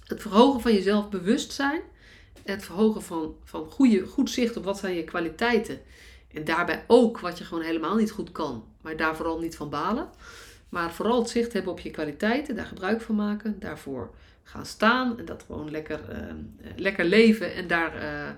het 0.05 0.23
verhogen 0.23 0.61
van 0.61 0.73
je 0.73 0.83
zelfbewustzijn, 0.83 1.81
het 2.43 2.65
verhogen 2.65 3.03
van, 3.03 3.35
van 3.45 3.71
goede, 3.71 4.07
goed 4.07 4.31
zicht 4.31 4.57
op 4.57 4.65
wat 4.65 4.79
zijn 4.79 4.95
je 4.95 5.05
kwaliteiten. 5.05 5.81
En 6.33 6.45
daarbij 6.45 6.85
ook 6.87 7.21
wat 7.21 7.39
je 7.39 7.45
gewoon 7.45 7.65
helemaal 7.65 7.97
niet 7.97 8.11
goed 8.11 8.33
kan, 8.33 8.65
maar 8.81 8.97
daar 8.97 9.17
vooral 9.17 9.39
niet 9.39 9.57
van 9.57 9.71
balen. 9.71 10.09
Maar 10.69 10.93
vooral 10.93 11.19
het 11.19 11.31
zicht 11.31 11.53
hebben 11.53 11.73
op 11.73 11.81
je 11.81 11.91
kwaliteiten, 11.91 12.55
daar 12.57 12.67
gebruik 12.67 13.01
van 13.01 13.15
maken, 13.15 13.57
daarvoor 13.59 14.11
gaan 14.43 14.67
staan 14.67 15.19
en 15.19 15.25
dat 15.25 15.45
gewoon 15.47 15.71
lekker, 15.71 16.01
ehm, 16.09 16.37
lekker 16.77 17.05
leven 17.05 17.55
en 17.55 17.67
daar 17.67 17.95
eh, 17.95 18.29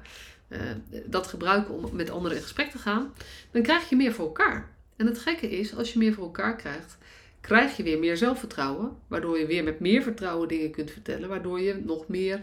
eh, 0.48 0.76
dat 1.06 1.26
gebruiken 1.26 1.74
om 1.74 1.88
met 1.92 2.10
anderen 2.10 2.36
in 2.36 2.42
gesprek 2.42 2.70
te 2.70 2.78
gaan, 2.78 3.14
dan 3.50 3.62
krijg 3.62 3.88
je 3.88 3.96
meer 3.96 4.12
voor 4.12 4.26
elkaar. 4.26 4.70
En 4.96 5.06
het 5.06 5.18
gekke 5.18 5.50
is, 5.50 5.76
als 5.76 5.92
je 5.92 5.98
meer 5.98 6.12
voor 6.12 6.24
elkaar 6.24 6.56
krijgt, 6.56 6.98
krijg 7.40 7.76
je 7.76 7.82
weer 7.82 7.98
meer 7.98 8.16
zelfvertrouwen, 8.16 8.96
waardoor 9.08 9.38
je 9.38 9.46
weer 9.46 9.64
met 9.64 9.80
meer 9.80 10.02
vertrouwen 10.02 10.48
dingen 10.48 10.70
kunt 10.70 10.90
vertellen, 10.90 11.28
waardoor 11.28 11.60
je 11.60 11.80
nog 11.84 12.08
meer 12.08 12.40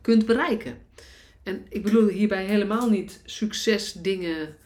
kunt 0.00 0.26
bereiken. 0.26 0.78
En 1.42 1.66
ik 1.68 1.82
bedoel 1.82 2.08
hierbij 2.08 2.44
helemaal 2.44 2.90
niet 2.90 3.20
succesdingen, 3.24 4.56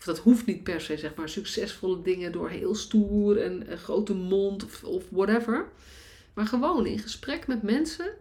of 0.00 0.06
dat 0.06 0.18
hoeft 0.18 0.46
niet 0.46 0.62
per 0.62 0.80
se, 0.80 0.96
zeg 0.98 1.14
maar, 1.14 1.28
succesvolle 1.28 2.02
dingen 2.02 2.32
door 2.32 2.48
heel 2.48 2.74
stoer 2.74 3.42
en 3.42 3.70
een 3.70 3.78
grote 3.78 4.14
mond 4.14 4.64
of, 4.64 4.84
of 4.84 5.04
whatever. 5.10 5.68
Maar 6.34 6.46
gewoon 6.46 6.86
in 6.86 6.98
gesprek 6.98 7.46
met 7.46 7.62
mensen. 7.62 8.12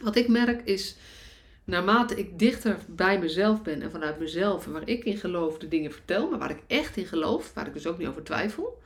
Wat 0.00 0.16
ik 0.16 0.28
merk 0.28 0.64
is, 0.64 0.96
naarmate 1.64 2.14
ik 2.14 2.38
dichter 2.38 2.78
bij 2.88 3.18
mezelf 3.18 3.62
ben 3.62 3.82
en 3.82 3.90
vanuit 3.90 4.18
mezelf 4.18 4.66
en 4.66 4.72
waar 4.72 4.88
ik 4.88 5.04
in 5.04 5.16
geloof 5.16 5.58
de 5.58 5.68
dingen 5.68 5.92
vertel, 5.92 6.30
maar 6.30 6.38
waar 6.38 6.50
ik 6.50 6.62
echt 6.66 6.96
in 6.96 7.06
geloof, 7.06 7.54
waar 7.54 7.66
ik 7.66 7.72
dus 7.72 7.86
ook 7.86 7.98
niet 7.98 8.08
over 8.08 8.22
twijfel, 8.22 8.82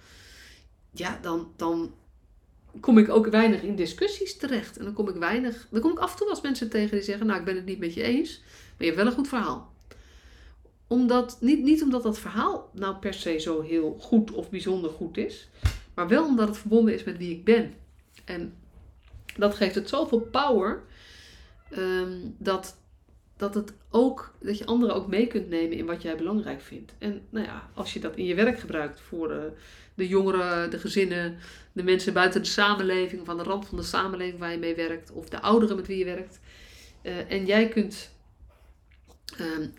ja, 0.91 1.19
dan, 1.23 1.53
dan 1.57 1.95
kom 2.81 2.99
ik 2.99 3.09
ook 3.09 3.27
weinig 3.27 3.63
in 3.63 3.77
discussies 3.77 4.37
terecht. 4.37 4.77
En 4.77 4.85
dan 4.85 4.95
kom 4.95 5.09
ik 5.09 5.17
weinig, 5.17 5.67
dan 5.71 5.81
kom 5.81 5.91
ik 5.91 5.99
af 5.99 6.13
en 6.13 6.19
toe 6.19 6.29
als 6.29 6.41
mensen 6.41 6.71
tegen 6.71 6.91
die 6.91 7.05
zeggen, 7.05 7.27
nou 7.27 7.39
ik 7.39 7.45
ben 7.45 7.57
het 7.57 7.65
niet 7.65 7.79
met 7.79 7.95
je 7.95 8.03
eens, 8.03 8.41
maar 8.43 8.75
je 8.79 8.85
hebt 8.85 8.97
wel 8.97 9.07
een 9.07 9.13
goed 9.13 9.29
verhaal. 9.29 9.74
Omdat, 10.87 11.37
niet, 11.41 11.63
niet 11.63 11.83
omdat 11.83 12.03
dat 12.03 12.19
verhaal 12.19 12.71
nou 12.73 12.97
per 12.97 13.15
se 13.15 13.39
zo 13.39 13.61
heel 13.61 13.97
goed 14.01 14.31
of 14.31 14.51
bijzonder 14.51 14.91
goed 14.91 15.17
is, 15.17 15.49
maar 15.95 16.09
wel 16.09 16.25
omdat 16.25 16.49
het 16.49 16.59
verbonden 16.59 16.95
is 16.95 17.05
met 17.05 17.17
wie 17.17 17.31
ik 17.31 17.45
ben. 17.45 17.75
En 18.25 18.55
dat 19.37 19.55
geeft 19.55 19.75
het 19.75 19.89
zoveel 19.89 20.21
power 20.21 20.83
Ehm, 21.75 22.19
dat, 22.39 22.77
dat, 23.37 23.55
het 23.55 23.73
ook, 23.91 24.35
dat 24.41 24.59
je 24.59 24.67
anderen 24.67 24.95
ook 24.95 25.07
mee 25.07 25.27
kunt 25.27 25.49
nemen 25.49 25.77
in 25.77 25.87
wat 25.87 26.03
jij 26.03 26.17
belangrijk 26.17 26.61
vindt. 26.61 26.95
En 26.99 27.27
nou 27.31 27.47
ja, 27.47 27.71
als 27.75 27.93
je 27.93 28.01
dat 28.01 28.17
in 28.17 28.25
je 28.25 28.35
werk 28.35 28.59
gebruikt 28.59 29.01
voor 29.01 29.29
de, 29.29 29.53
de 29.95 30.09
jongeren, 30.09 30.71
de 30.71 30.79
gezinnen, 30.79 31.37
de 31.73 31.83
mensen 31.83 32.13
buiten 32.13 32.43
de 32.43 32.49
samenleving 32.49 33.29
aan 33.29 33.37
de 33.37 33.43
rand 33.43 33.67
van 33.67 33.77
de 33.79 33.85
samenleving 33.85 34.39
waar 34.39 34.53
je 34.53 34.59
mee 34.59 34.75
werkt, 34.75 35.11
of 35.11 35.29
de 35.29 35.41
ouderen 35.41 35.77
met 35.77 35.87
wie 35.87 35.99
je 35.99 36.05
werkt. 36.05 36.41
Uh, 37.03 37.31
en 37.31 37.47
jij 37.47 37.69
kunt 37.69 38.11
um, 39.41 39.73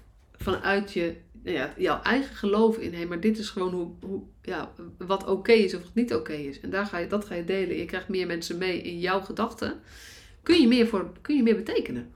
vanuit 0.46 0.94
je, 0.94 1.16
nou 1.44 1.58
ja, 1.58 1.74
jouw 1.78 2.02
eigen 2.02 2.36
geloof 2.36 2.78
in, 2.78 2.94
hé, 2.94 3.06
maar 3.06 3.20
dit 3.20 3.38
is 3.38 3.50
gewoon 3.50 3.74
hoe, 3.74 3.90
hoe, 4.02 4.22
ja, 4.42 4.72
wat 4.98 5.28
oké 5.28 5.52
is 5.52 5.74
of 5.74 5.82
wat 5.82 5.94
niet 5.94 6.14
oké 6.14 6.34
is. 6.34 6.60
En 6.60 6.70
daar 6.70 6.86
ga 6.86 6.98
je, 6.98 7.08
dat 7.08 7.26
ga 7.26 7.36
je 7.36 7.46
delen. 7.46 7.78
Je 7.78 7.86
krijgt 7.86 8.08
meer 8.08 8.28
mensen 8.28 8.58
mee 8.58 8.82
in 8.82 9.00
jouw 9.00 9.22
gedachten 9.22 9.82
kun 10.46 10.62
je 10.62 10.68
meer, 10.68 10.88
voor, 10.88 11.12
kun 11.22 11.36
je 11.36 11.44
meer 11.44 11.56
betekenen. 11.56 12.14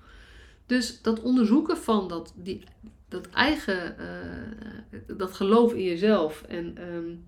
Dus 0.65 1.01
dat 1.01 1.21
onderzoeken 1.21 1.77
van 1.77 2.07
dat, 2.07 2.33
die, 2.35 2.63
dat 3.07 3.29
eigen, 3.29 3.95
uh, 3.99 5.17
dat 5.17 5.33
geloof 5.33 5.73
in 5.73 5.83
jezelf 5.83 6.43
en 6.47 6.77
um, 6.93 7.27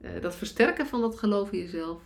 uh, 0.00 0.10
dat 0.20 0.36
versterken 0.36 0.86
van 0.86 1.00
dat 1.00 1.18
geloof 1.18 1.52
in 1.52 1.58
jezelf 1.58 2.02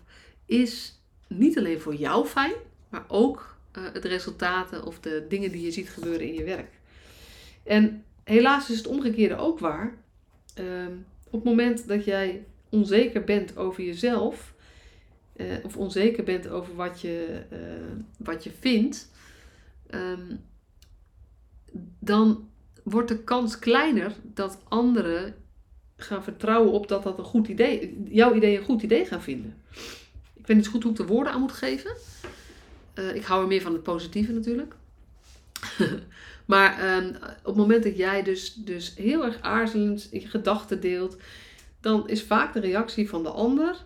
is 0.46 1.00
niet 1.26 1.58
alleen 1.58 1.80
voor 1.80 1.94
jou 1.94 2.26
fijn, 2.26 2.52
maar 2.88 3.04
ook 3.08 3.56
uh, 3.78 3.84
het 3.92 4.04
resultaten 4.04 4.84
of 4.84 5.00
de 5.00 5.26
dingen 5.28 5.52
die 5.52 5.64
je 5.64 5.70
ziet 5.70 5.88
gebeuren 5.88 6.26
in 6.26 6.34
je 6.34 6.44
werk. 6.44 6.78
En 7.62 8.04
helaas 8.30 8.70
is 8.70 8.76
het 8.76 8.86
omgekeerde 8.86 9.36
ook 9.36 9.58
waar. 9.58 9.94
Um, 10.58 11.06
op 11.24 11.32
het 11.32 11.44
moment 11.44 11.88
dat 11.88 12.04
jij 12.04 12.44
onzeker 12.68 13.24
bent 13.24 13.56
over 13.56 13.84
jezelf, 13.84 14.54
uh, 15.36 15.46
of 15.62 15.76
onzeker 15.76 16.24
bent 16.24 16.48
over 16.48 16.74
wat 16.74 17.00
je, 17.00 17.42
uh, 17.52 17.58
wat 18.18 18.44
je 18.44 18.50
vindt, 18.60 19.10
um, 19.90 20.40
dan 21.98 22.48
wordt 22.84 23.08
de 23.08 23.24
kans 23.24 23.58
kleiner 23.58 24.12
dat 24.22 24.58
anderen 24.68 25.34
gaan 25.96 26.24
vertrouwen 26.24 26.72
op 26.72 26.88
dat 26.88 27.02
dat 27.02 27.18
een 27.18 27.24
goed 27.24 27.48
idee, 27.48 28.02
jouw 28.08 28.34
idee 28.34 28.58
een 28.58 28.64
goed 28.64 28.82
idee 28.82 29.04
gaan 29.04 29.22
vinden. 29.22 29.62
Ik 30.34 30.46
weet 30.46 30.56
niet 30.56 30.68
goed 30.68 30.82
hoe 30.82 30.92
ik 30.92 30.98
de 30.98 31.06
woorden 31.06 31.32
aan 31.32 31.40
moet 31.40 31.52
geven. 31.52 31.96
Uh, 32.94 33.14
ik 33.14 33.24
hou 33.24 33.42
er 33.42 33.48
meer 33.48 33.62
van 33.62 33.72
het 33.72 33.82
positieve 33.82 34.32
natuurlijk. 34.32 34.74
maar 36.50 36.96
um, 36.96 37.08
op 37.16 37.44
het 37.44 37.56
moment 37.56 37.82
dat 37.82 37.96
jij 37.96 38.22
dus, 38.22 38.54
dus 38.54 38.94
heel 38.96 39.24
erg 39.24 39.40
aarzelend 39.40 40.08
je 40.12 40.28
gedachten 40.28 40.80
deelt, 40.80 41.16
dan 41.80 42.08
is 42.08 42.22
vaak 42.22 42.52
de 42.52 42.60
reactie 42.60 43.08
van 43.08 43.22
de 43.22 43.30
ander 43.30 43.76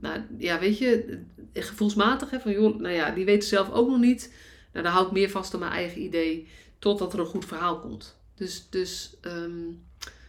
nou 0.00 0.20
ja, 0.38 0.58
weet 0.58 0.78
je, 0.78 1.18
gevoelsmatig, 1.54 2.30
hè, 2.30 2.40
van 2.40 2.52
joh, 2.52 2.78
nou 2.78 2.94
ja, 2.94 3.10
die 3.10 3.24
weten 3.24 3.48
zelf 3.48 3.70
ook 3.70 3.88
nog 3.88 4.00
niet. 4.00 4.34
Nou, 4.72 4.84
dan 4.84 4.94
hou 4.94 5.06
ik 5.06 5.12
meer 5.12 5.30
vast 5.30 5.54
aan 5.54 5.60
mijn 5.60 5.72
eigen 5.72 6.02
idee, 6.02 6.48
totdat 6.78 7.12
er 7.12 7.18
een 7.18 7.26
goed 7.26 7.44
verhaal 7.44 7.80
komt. 7.80 8.18
Dus, 8.34 8.66
dus 8.70 9.16
um, 9.22 9.82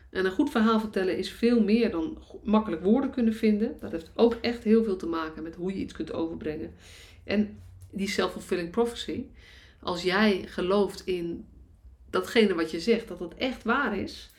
en 0.09 0.25
een 0.25 0.31
goed 0.31 0.49
verhaal 0.49 0.79
vertellen 0.79 1.17
is 1.17 1.31
veel 1.31 1.63
meer 1.63 1.91
dan 1.91 2.17
makkelijk 2.43 2.83
woorden 2.83 3.09
kunnen 3.09 3.33
vinden. 3.33 3.77
Dat 3.79 3.91
heeft 3.91 4.11
ook 4.15 4.37
echt 4.41 4.63
heel 4.63 4.83
veel 4.83 4.95
te 4.95 5.05
maken 5.05 5.43
met 5.43 5.55
hoe 5.55 5.73
je 5.73 5.79
iets 5.79 5.93
kunt 5.93 6.13
overbrengen. 6.13 6.73
En 7.23 7.59
die 7.91 8.09
self-fulfilling 8.09 8.69
prophecy, 8.69 9.23
als 9.79 10.03
jij 10.03 10.43
gelooft 10.47 11.05
in 11.05 11.45
datgene 12.11 12.53
wat 12.53 12.71
je 12.71 12.79
zegt, 12.79 13.07
dat 13.07 13.19
dat 13.19 13.33
echt 13.37 13.63
waar 13.63 13.97
is, 13.97 14.29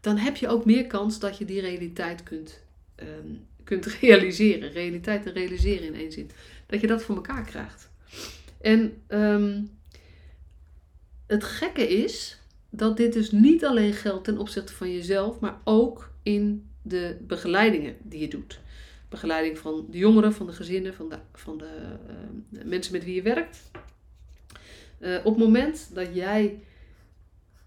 dan 0.00 0.16
heb 0.16 0.36
je 0.36 0.48
ook 0.48 0.64
meer 0.64 0.86
kans 0.86 1.18
dat 1.18 1.38
je 1.38 1.44
die 1.44 1.60
realiteit 1.60 2.22
kunt 2.22 2.60
um, 2.96 3.46
kunt 3.64 3.86
realiseren. 4.00 4.70
Realiteit 4.70 5.22
te 5.22 5.30
realiseren 5.30 5.86
in 5.86 5.94
één 5.94 6.12
zin. 6.12 6.30
Dat 6.66 6.80
je 6.80 6.86
dat 6.86 7.02
voor 7.02 7.14
elkaar 7.14 7.44
krijgt. 7.44 7.90
En 8.60 9.02
um, 9.08 9.70
het 11.26 11.44
gekke 11.44 11.88
is 11.88 12.40
dat 12.70 12.96
dit 12.96 13.12
dus 13.12 13.30
niet 13.30 13.64
alleen 13.64 13.92
geldt 13.92 14.24
ten 14.24 14.38
opzichte 14.38 14.72
van 14.72 14.92
jezelf, 14.92 15.40
maar 15.40 15.60
ook 15.64 16.10
in 16.22 16.70
de 16.82 17.16
begeleidingen 17.20 17.96
die 18.02 18.20
je 18.20 18.28
doet. 18.28 18.60
Begeleiding 19.08 19.58
van 19.58 19.86
de 19.90 19.98
jongeren, 19.98 20.32
van 20.32 20.46
de 20.46 20.52
gezinnen, 20.52 20.94
van 20.94 21.08
de, 21.08 21.18
van 21.32 21.58
de 21.58 21.96
uh, 22.50 22.64
mensen 22.64 22.92
met 22.92 23.04
wie 23.04 23.14
je 23.14 23.22
werkt. 23.22 23.70
Uh, 25.00 25.16
op 25.18 25.34
het 25.34 25.44
moment 25.44 25.90
dat 25.94 26.14
jij 26.14 26.60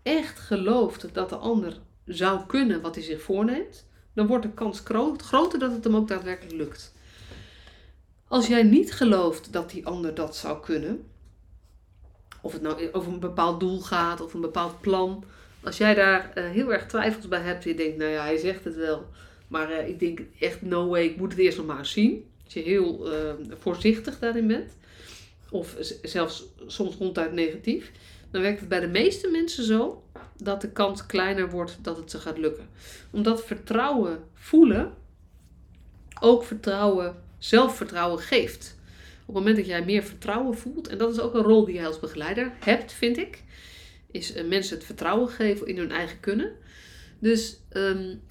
echt 0.03 0.39
gelooft 0.39 1.13
dat 1.13 1.29
de 1.29 1.35
ander 1.35 1.77
zou 2.05 2.45
kunnen 2.45 2.81
wat 2.81 2.95
hij 2.95 3.03
zich 3.03 3.21
voorneemt, 3.21 3.87
dan 4.13 4.27
wordt 4.27 4.45
de 4.45 4.51
kans 4.51 4.81
groter 5.17 5.59
dat 5.59 5.71
het 5.71 5.83
hem 5.83 5.95
ook 5.95 6.07
daadwerkelijk 6.07 6.55
lukt. 6.55 6.93
Als 8.27 8.47
jij 8.47 8.63
niet 8.63 8.93
gelooft 8.93 9.53
dat 9.53 9.69
die 9.69 9.85
ander 9.85 10.13
dat 10.13 10.35
zou 10.35 10.59
kunnen, 10.59 11.03
of 12.41 12.51
het 12.51 12.61
nou 12.61 12.91
over 12.91 13.13
een 13.13 13.19
bepaald 13.19 13.59
doel 13.59 13.79
gaat 13.79 14.21
of 14.21 14.33
een 14.33 14.41
bepaald 14.41 14.81
plan, 14.81 15.23
als 15.63 15.77
jij 15.77 15.93
daar 15.93 16.31
uh, 16.35 16.49
heel 16.49 16.73
erg 16.73 16.87
twijfels 16.87 17.27
bij 17.27 17.41
hebt, 17.41 17.63
je 17.63 17.75
denkt, 17.75 17.97
nou 17.97 18.11
ja, 18.11 18.23
hij 18.23 18.37
zegt 18.37 18.63
het 18.63 18.75
wel, 18.75 19.07
maar 19.47 19.71
uh, 19.71 19.87
ik 19.87 19.99
denk 19.99 20.19
echt, 20.39 20.61
no 20.61 20.87
way, 20.87 21.03
ik 21.03 21.17
moet 21.17 21.31
het 21.31 21.39
eerst 21.39 21.57
nog 21.57 21.65
maar 21.65 21.85
zien. 21.85 22.25
Als 22.43 22.53
je 22.53 22.59
heel 22.59 23.13
uh, 23.13 23.33
voorzichtig 23.59 24.19
daarin 24.19 24.47
bent, 24.47 24.77
of 25.49 25.75
zelfs 26.03 26.45
soms 26.67 26.95
ronduit 26.95 27.33
negatief, 27.33 27.91
dan 28.31 28.41
werkt 28.41 28.59
het 28.59 28.69
bij 28.69 28.79
de 28.79 28.87
meeste 28.87 29.27
mensen 29.27 29.63
zo 29.63 30.03
dat 30.37 30.61
de 30.61 30.71
kans 30.71 31.05
kleiner 31.05 31.49
wordt 31.49 31.77
dat 31.81 31.97
het 31.97 32.11
ze 32.11 32.19
gaat 32.19 32.37
lukken. 32.37 32.67
Omdat 33.11 33.45
vertrouwen 33.45 34.23
voelen 34.33 34.93
ook 36.19 36.43
vertrouwen, 36.43 37.23
zelfvertrouwen 37.37 38.19
geeft. 38.19 38.77
Op 39.19 39.35
het 39.35 39.35
moment 39.35 39.55
dat 39.55 39.65
jij 39.65 39.85
meer 39.85 40.03
vertrouwen 40.03 40.57
voelt, 40.57 40.87
en 40.87 40.97
dat 40.97 41.11
is 41.11 41.19
ook 41.19 41.33
een 41.33 41.43
rol 41.43 41.65
die 41.65 41.75
jij 41.75 41.87
als 41.87 41.99
begeleider 41.99 42.51
hebt, 42.59 42.93
vind 42.93 43.17
ik, 43.17 43.43
is 44.11 44.35
uh, 44.35 44.47
mensen 44.47 44.75
het 44.75 44.85
vertrouwen 44.85 45.29
geven 45.29 45.67
in 45.67 45.77
hun 45.77 45.91
eigen 45.91 46.19
kunnen. 46.19 46.51
Dus 47.19 47.57
um, 47.73 48.21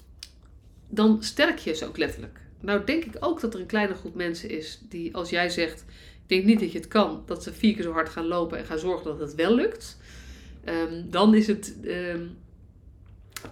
dan 0.89 1.23
sterk 1.23 1.57
je 1.57 1.73
ze 1.73 1.85
ook 1.85 1.97
letterlijk. 1.97 2.39
Nou 2.61 2.83
denk 2.85 3.03
ik 3.03 3.15
ook 3.19 3.41
dat 3.41 3.53
er 3.53 3.59
een 3.59 3.65
kleine 3.65 3.93
groep 3.93 4.15
mensen 4.15 4.49
is 4.49 4.79
die 4.89 5.15
als 5.15 5.29
jij 5.29 5.49
zegt, 5.49 5.85
denk 6.29 6.45
niet 6.45 6.59
dat 6.59 6.71
je 6.71 6.77
het 6.77 6.87
kan, 6.87 7.23
dat 7.25 7.43
ze 7.43 7.53
vier 7.53 7.73
keer 7.73 7.83
zo 7.83 7.91
hard 7.91 8.09
gaan 8.09 8.27
lopen 8.27 8.57
en 8.57 8.65
gaan 8.65 8.79
zorgen 8.79 9.05
dat 9.05 9.19
het 9.19 9.35
wel 9.35 9.55
lukt. 9.55 9.97
Um, 10.65 11.09
dan 11.09 11.35
is 11.35 11.47
het. 11.47 11.75
Um, 11.83 12.37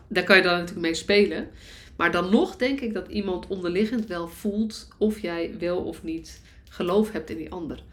daar 0.08 0.24
kan 0.24 0.38
je 0.38 0.44
dan 0.44 0.52
natuurlijk 0.52 0.82
mee 0.82 0.94
spelen. 0.94 1.50
Maar 1.96 2.12
dan 2.12 2.30
nog 2.30 2.56
denk 2.56 2.80
ik 2.80 2.94
dat 2.94 3.08
iemand 3.08 3.48
onderliggend 3.48 4.06
wel 4.06 4.28
voelt 4.28 4.88
of 4.98 5.20
jij 5.20 5.56
wel 5.60 5.78
of 5.78 6.04
niet 6.04 6.42
geloof 6.70 7.12
hebt 7.12 7.30
in 7.30 7.38
die 7.38 7.52
ander. 7.52 7.84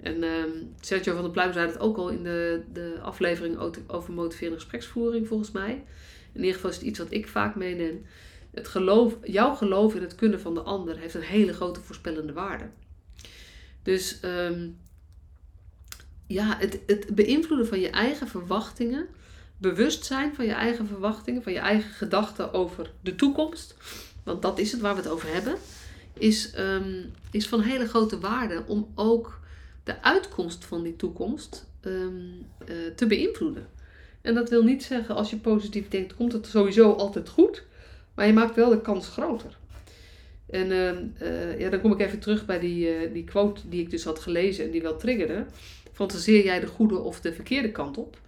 En 0.00 0.22
um, 0.22 0.74
Sergio 0.80 1.12
van 1.12 1.22
der 1.22 1.30
Pluim 1.30 1.52
zei 1.52 1.66
het 1.66 1.78
ook 1.78 1.96
al 1.96 2.08
in 2.08 2.22
de, 2.22 2.62
de 2.72 2.98
aflevering 3.02 3.58
over 3.86 4.12
motiverende 4.12 4.60
gespreksvoering, 4.60 5.28
volgens 5.28 5.50
mij. 5.50 5.82
In 6.32 6.40
ieder 6.40 6.54
geval 6.54 6.70
is 6.70 6.76
het 6.76 6.84
iets 6.84 6.98
wat 6.98 7.12
ik 7.12 7.28
vaak 7.28 7.54
meeneem. 7.54 8.06
Het 8.50 8.68
geloof, 8.68 9.16
jouw 9.22 9.54
geloof 9.54 9.94
in 9.94 10.02
het 10.02 10.14
kunnen 10.14 10.40
van 10.40 10.54
de 10.54 10.60
ander 10.60 10.98
heeft 10.98 11.14
een 11.14 11.20
hele 11.20 11.52
grote 11.52 11.80
voorspellende 11.80 12.32
waarde. 12.32 12.64
Dus 13.84 14.18
um, 14.24 14.78
ja, 16.26 16.56
het, 16.58 16.80
het 16.86 17.14
beïnvloeden 17.14 17.66
van 17.66 17.80
je 17.80 17.90
eigen 17.90 18.28
verwachtingen, 18.28 19.06
bewustzijn 19.56 20.34
van 20.34 20.44
je 20.44 20.52
eigen 20.52 20.86
verwachtingen, 20.86 21.42
van 21.42 21.52
je 21.52 21.58
eigen 21.58 21.90
gedachten 21.90 22.52
over 22.52 22.90
de 23.00 23.14
toekomst, 23.14 23.74
want 24.22 24.42
dat 24.42 24.58
is 24.58 24.72
het 24.72 24.80
waar 24.80 24.94
we 24.94 25.00
het 25.00 25.10
over 25.10 25.32
hebben, 25.32 25.54
is, 26.18 26.52
um, 26.58 27.12
is 27.30 27.48
van 27.48 27.60
hele 27.60 27.88
grote 27.88 28.18
waarde 28.18 28.62
om 28.66 28.92
ook 28.94 29.40
de 29.84 30.02
uitkomst 30.02 30.64
van 30.64 30.82
die 30.82 30.96
toekomst 30.96 31.66
um, 31.82 32.46
uh, 32.68 32.76
te 32.96 33.06
beïnvloeden. 33.06 33.68
En 34.20 34.34
dat 34.34 34.50
wil 34.50 34.62
niet 34.62 34.82
zeggen 34.82 35.14
als 35.14 35.30
je 35.30 35.36
positief 35.36 35.88
denkt, 35.88 36.14
komt 36.14 36.32
het 36.32 36.46
sowieso 36.46 36.92
altijd 36.92 37.28
goed, 37.28 37.62
maar 38.14 38.26
je 38.26 38.32
maakt 38.32 38.54
wel 38.54 38.70
de 38.70 38.80
kans 38.80 39.08
groter. 39.08 39.56
En 40.54 40.70
uh, 41.22 41.58
ja, 41.60 41.70
dan 41.70 41.80
kom 41.80 41.92
ik 41.92 42.00
even 42.00 42.18
terug 42.18 42.46
bij 42.46 42.58
die, 42.58 43.06
uh, 43.06 43.12
die 43.12 43.24
quote 43.24 43.68
die 43.68 43.80
ik 43.80 43.90
dus 43.90 44.04
had 44.04 44.18
gelezen 44.18 44.64
en 44.64 44.70
die 44.70 44.82
wel 44.82 44.96
triggerde. 44.96 45.46
Fantaseer 45.92 46.44
jij 46.44 46.60
de 46.60 46.66
goede 46.66 46.98
of 46.98 47.20
de 47.20 47.32
verkeerde 47.32 47.70
kant 47.70 47.98
op? 47.98 48.20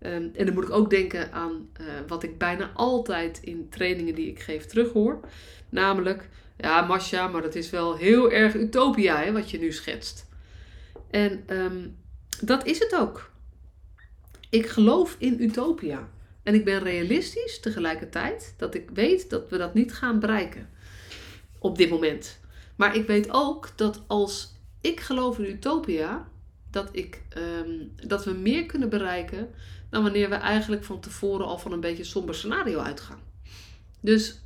Um, 0.00 0.30
en 0.34 0.44
dan 0.46 0.54
moet 0.54 0.64
ik 0.64 0.70
ook 0.70 0.90
denken 0.90 1.32
aan 1.32 1.68
wat 2.06 2.22
ik 2.22 2.38
bijna 2.38 2.70
altijd 2.74 3.40
in 3.42 3.68
trainingen 3.70 4.14
die 4.14 4.28
ik 4.28 4.40
geef 4.40 4.66
terughoor. 4.66 5.20
Namelijk, 5.68 6.28
ja 6.56 6.86
Masha, 6.86 7.28
maar 7.28 7.42
dat 7.42 7.54
is 7.54 7.70
wel 7.70 7.96
heel 7.96 8.32
erg 8.32 8.54
utopia 8.54 9.22
hè, 9.22 9.32
wat 9.32 9.50
je 9.50 9.58
nu 9.58 9.72
schetst. 9.72 10.26
En 11.10 11.44
um, 11.46 11.96
dat 12.40 12.66
is 12.66 12.78
het 12.78 12.94
ook. 12.94 13.30
Ik 14.50 14.66
geloof 14.66 15.16
in 15.18 15.42
utopia. 15.42 16.08
En 16.42 16.54
ik 16.54 16.64
ben 16.64 16.82
realistisch 16.82 17.60
tegelijkertijd 17.60 18.54
dat 18.56 18.74
ik 18.74 18.90
weet 18.94 19.30
dat 19.30 19.48
we 19.50 19.56
dat 19.56 19.74
niet 19.74 19.92
gaan 19.92 20.20
bereiken 20.20 20.76
op 21.58 21.76
dit 21.76 21.90
moment. 21.90 22.40
Maar 22.76 22.96
ik 22.96 23.06
weet 23.06 23.30
ook 23.30 23.72
dat 23.76 24.02
als 24.06 24.54
ik 24.80 25.00
geloof 25.00 25.38
in 25.38 25.44
utopia, 25.44 26.28
dat, 26.70 26.88
ik, 26.92 27.22
um, 27.36 27.92
dat 28.06 28.24
we 28.24 28.32
meer 28.32 28.66
kunnen 28.66 28.88
bereiken 28.88 29.50
dan 29.90 30.02
wanneer 30.02 30.28
we 30.28 30.34
eigenlijk 30.34 30.84
van 30.84 31.00
tevoren 31.00 31.46
al 31.46 31.58
van 31.58 31.72
een 31.72 31.80
beetje 31.80 32.04
somber 32.04 32.34
scenario 32.34 32.78
uitgaan. 32.78 33.20
Dus 34.00 34.40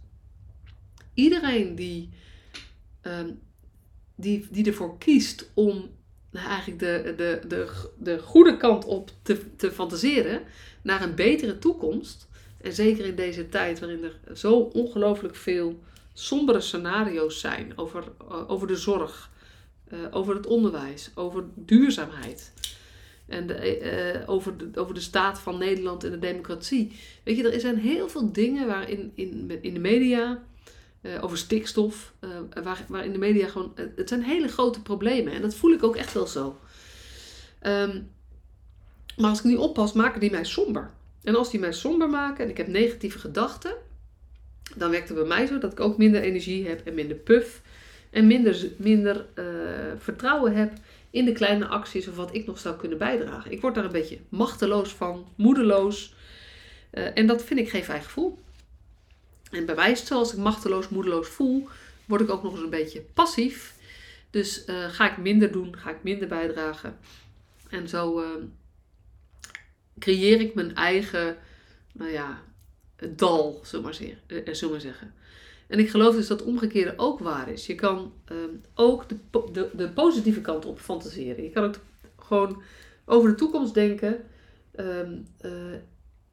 iedereen 1.14 1.75
die, 1.75 2.11
um, 3.02 3.40
die, 4.14 4.49
die 4.50 4.66
ervoor 4.66 4.99
kiest 4.99 5.50
om 5.54 5.90
eigenlijk 6.33 6.78
de, 6.78 7.14
de, 7.16 7.40
de, 7.49 7.90
de 7.99 8.19
goede 8.19 8.57
kant 8.57 8.85
op 8.85 9.11
te, 9.23 9.57
te 9.57 9.73
fantaseren 9.73 10.42
naar 10.83 11.02
een 11.02 11.14
betere 11.14 11.59
toekomst. 11.59 12.28
En 12.61 12.73
zeker 12.73 13.04
in 13.04 13.14
deze 13.14 13.49
tijd 13.49 13.78
waarin 13.78 14.04
er 14.04 14.37
zo 14.37 14.54
ongelooflijk 14.54 15.37
veel 15.37 15.83
sombere 16.12 16.61
scenario's 16.61 17.40
zijn 17.40 17.73
over, 17.76 18.04
eh, 18.31 18.50
over 18.50 18.66
de 18.66 18.76
zorg, 18.76 19.31
uh, 19.92 19.99
over 20.11 20.35
het 20.35 20.47
onderwijs, 20.47 21.11
over 21.14 21.45
duurzaamheid. 21.54 22.52
En 23.26 23.47
de, 23.47 23.81
uh, 24.23 24.31
over, 24.31 24.57
de, 24.57 24.81
over 24.81 24.95
de 24.95 25.00
staat 25.00 25.38
van 25.38 25.59
Nederland 25.59 26.04
en 26.04 26.11
de 26.11 26.19
democratie. 26.19 26.92
Weet 27.25 27.37
je, 27.37 27.50
er 27.50 27.61
zijn 27.61 27.78
heel 27.78 28.09
veel 28.09 28.33
dingen 28.33 28.66
waarin 28.66 29.12
in, 29.14 29.59
in 29.61 29.75
de 29.75 29.81
media 29.81 30.42
over 31.21 31.38
stikstof, 31.38 32.12
waar, 32.62 32.85
waar 32.88 33.04
in 33.04 33.12
de 33.12 33.19
media 33.19 33.49
gewoon. 33.49 33.73
Het 33.75 34.09
zijn 34.09 34.23
hele 34.23 34.49
grote 34.49 34.83
problemen 34.83 35.33
en 35.33 35.42
dat 35.42 35.54
voel 35.54 35.73
ik 35.73 35.83
ook 35.83 35.97
echt 35.97 36.12
wel 36.12 36.26
zo. 36.26 36.58
Um, 37.63 38.10
maar 39.17 39.30
als 39.30 39.39
ik 39.39 39.45
niet 39.45 39.56
oppas, 39.56 39.93
maken 39.93 40.21
die 40.21 40.30
mij 40.30 40.45
somber. 40.45 40.91
En 41.23 41.37
als 41.37 41.50
die 41.50 41.60
mij 41.60 41.73
somber 41.73 42.10
maken 42.10 42.45
en 42.45 42.50
ik 42.50 42.56
heb 42.56 42.67
negatieve 42.67 43.19
gedachten, 43.19 43.75
dan 44.76 44.91
werkt 44.91 45.08
het 45.08 45.19
bij 45.19 45.26
mij 45.26 45.47
zo 45.47 45.58
dat 45.58 45.73
ik 45.73 45.80
ook 45.80 45.99
minder 45.99 46.23
energie 46.23 46.69
heb 46.69 46.87
en 46.87 46.95
minder 46.95 47.17
puff. 47.17 47.63
En 48.11 48.26
minder, 48.26 48.67
minder 48.76 49.26
vertrouwen 49.99 50.54
heb 50.54 50.73
in 51.11 51.25
de 51.25 51.32
kleine 51.32 51.67
acties 51.67 52.08
of 52.08 52.17
wat 52.17 52.35
ik 52.35 52.47
nog 52.47 52.58
zou 52.58 52.76
kunnen 52.76 52.99
bijdragen. 52.99 53.52
Ik 53.52 53.61
word 53.61 53.75
daar 53.75 53.85
een 53.85 53.93
beetje 53.93 54.19
machteloos 54.28 54.91
van, 54.91 55.26
moedeloos. 55.37 56.15
en 56.91 57.26
dat 57.26 57.45
vind 57.45 57.61
ik 57.61 57.71
geen 57.71 57.85
fijn 57.85 58.02
gevoel. 58.02 58.39
En 59.50 59.67
bij 59.67 59.75
wijze 59.75 60.06
zoals 60.06 60.32
ik 60.32 60.39
machteloos, 60.39 60.89
moedeloos 60.89 61.28
voel, 61.28 61.69
word 62.04 62.21
ik 62.21 62.30
ook 62.30 62.43
nog 62.43 62.52
eens 62.52 62.63
een 62.63 62.71
beetje 62.71 63.00
passief. 63.00 63.75
Dus 64.30 64.67
uh, 64.67 64.89
ga 64.89 65.11
ik 65.11 65.17
minder 65.17 65.52
doen, 65.52 65.76
ga 65.78 65.91
ik 65.91 66.02
minder 66.02 66.28
bijdragen. 66.28 66.99
En 67.71 67.89
zo 67.89 68.25
creëer 69.99 70.41
ik 70.41 70.54
mijn 70.54 70.75
eigen, 70.75 71.37
nou 71.93 72.11
ja, 72.11 72.43
dal, 73.17 73.60
zullen 73.62 73.84
maar, 73.84 73.99
uh, 74.26 74.71
maar 74.71 74.80
zeggen. 74.80 75.15
En 75.67 75.78
ik 75.78 75.91
geloof 75.91 76.15
dus 76.15 76.26
dat 76.26 76.43
omgekeerde 76.43 76.95
ook 76.97 77.19
waar 77.19 77.49
is. 77.49 77.67
Je 77.67 77.75
kan 77.75 78.12
ook 78.75 79.08
de, 79.08 79.17
de, 79.52 79.71
de, 79.76 79.88
positieve 79.88 80.41
kant 80.41 80.65
op 80.65 80.78
fantaseren. 80.78 81.45
Je 81.45 81.50
kan 81.50 81.65
ook 81.65 81.76
gewoon 82.19 82.62
over 83.04 83.30
de 83.30 83.34
toekomst 83.34 83.75
denken 83.75 84.25
um, 84.76 85.26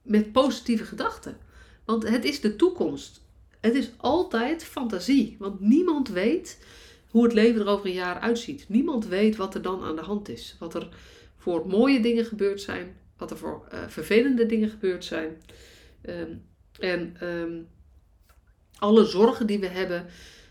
met 0.01 0.31
positieve 0.31 0.83
gedachten. 0.83 1.37
Want 1.85 2.09
het 2.09 2.25
is 2.25 2.41
de 2.41 2.55
toekomst. 2.55 3.21
Het 3.59 3.73
is 3.75 3.91
altijd 3.97 4.63
fantasie. 4.63 5.35
Want 5.39 5.59
niemand 5.59 6.09
weet 6.09 6.65
hoe 7.09 7.23
het 7.23 7.33
leven 7.33 7.61
er 7.61 7.67
over 7.67 7.85
een 7.85 7.93
jaar 7.93 8.19
uitziet. 8.19 8.65
Niemand 8.69 9.07
weet 9.07 9.35
wat 9.35 9.55
er 9.55 9.61
dan 9.61 9.83
aan 9.83 9.95
de 9.95 10.01
hand 10.01 10.29
is. 10.29 10.55
Wat 10.59 10.73
er 10.73 10.89
voor 11.37 11.67
mooie 11.67 11.99
dingen 12.01 12.25
gebeurd 12.25 12.61
zijn. 12.61 12.95
Wat 13.17 13.31
er 13.31 13.37
voor 13.37 13.67
vervelende 13.87 14.45
dingen 14.45 14.69
gebeurd 14.69 15.05
zijn. 15.05 15.41
Um, 16.05 16.47
en 16.79 17.15
um, 17.23 17.67
alle 18.77 19.05
zorgen 19.05 19.47
die 19.47 19.59
we 19.59 19.67
hebben, 19.67 20.05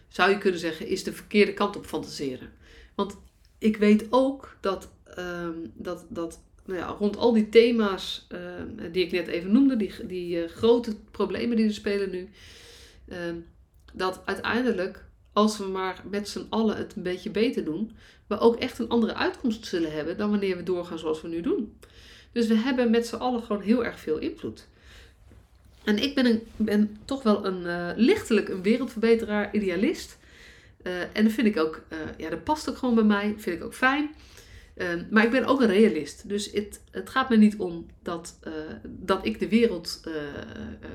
zou 0.09 0.31
je 0.31 0.39
kunnen 0.39 0.61
zeggen, 0.61 0.87
is 0.87 1.05
de 1.05 1.13
verkeerde 1.13 1.55
kant 1.55 1.77
op 1.77 1.87
fantaseren. 1.87 2.53
Want 2.95 3.17
ik 3.59 3.77
weet 3.77 4.07
ook 4.11 4.57
dat, 4.61 4.91
um, 5.19 5.73
dat, 5.75 6.07
dat 6.09 6.41
nou 6.65 6.79
ja, 6.79 6.87
rond 6.87 7.17
al 7.17 7.33
die 7.33 7.49
thema's 7.49 8.27
uh, 8.33 8.39
die 8.93 9.05
ik 9.05 9.13
net 9.13 9.27
even 9.27 9.53
noemde, 9.53 9.77
die, 9.77 10.07
die 10.07 10.43
uh, 10.43 10.49
grote 10.49 10.97
problemen 11.11 11.57
die 11.57 11.67
er 11.67 11.75
spelen 11.75 12.11
nu, 12.11 12.29
dat 13.93 14.23
uiteindelijk, 14.25 15.05
als 15.33 15.59
we 15.59 15.65
maar 15.65 16.03
met 16.11 16.29
z'n 16.29 16.47
allen 16.49 16.77
het 16.77 16.97
een 16.97 17.03
beetje 17.03 17.31
beter 17.31 17.65
doen, 17.65 17.93
we 18.27 18.39
ook 18.39 18.57
echt 18.57 18.79
een 18.79 18.89
andere 18.89 19.15
uitkomst 19.15 19.67
zullen 19.67 19.93
hebben 19.93 20.17
dan 20.17 20.31
wanneer 20.31 20.57
we 20.57 20.63
doorgaan 20.63 20.99
zoals 20.99 21.23
we 21.23 21.29
nu 21.29 21.41
doen. 21.41 21.79
Dus 22.33 22.47
we 22.47 22.55
hebben 22.55 22.91
met 22.91 23.07
z'n 23.07 23.17
allen 23.17 23.43
gewoon 23.43 23.63
heel 23.63 23.85
erg 23.85 24.01
veel 24.01 24.19
invloed. 24.19 24.69
En 25.89 26.03
ik 26.03 26.15
ben, 26.15 26.27
een, 26.27 26.43
ben 26.57 26.97
toch 27.05 27.23
wel 27.23 27.47
een 27.47 27.61
uh, 27.61 27.91
lichtelijk 27.97 28.49
een 28.49 28.63
wereldverbeteraar, 28.63 29.55
idealist. 29.55 30.19
en 31.13 31.25
dat 31.25 31.33
vind 31.33 31.47
ik 31.47 31.57
ook, 31.57 31.83
ja, 32.17 32.31
dat 32.31 32.45
past 32.45 32.71
ook 32.71 32.77
gewoon 32.77 32.95
bij 32.95 33.05
mij, 33.05 33.35
vind 33.39 33.57
ik 33.57 33.65
ook 33.65 33.75
fijn. 33.75 34.15
Ehm, 34.77 35.05
maar 35.11 35.25
ik 35.25 35.31
ben 35.31 35.45
ook 35.45 35.61
een 35.61 35.67
realist. 35.67 36.29
Dus 36.29 36.53
het, 36.53 36.81
het 36.91 37.11
gaat 37.11 37.29
me 37.29 37.37
niet 37.37 37.57
om 37.57 37.87
dat, 38.03 38.39
dat 38.83 39.27
ik 39.27 39.39
de 39.39 39.49
wereld 39.49 40.01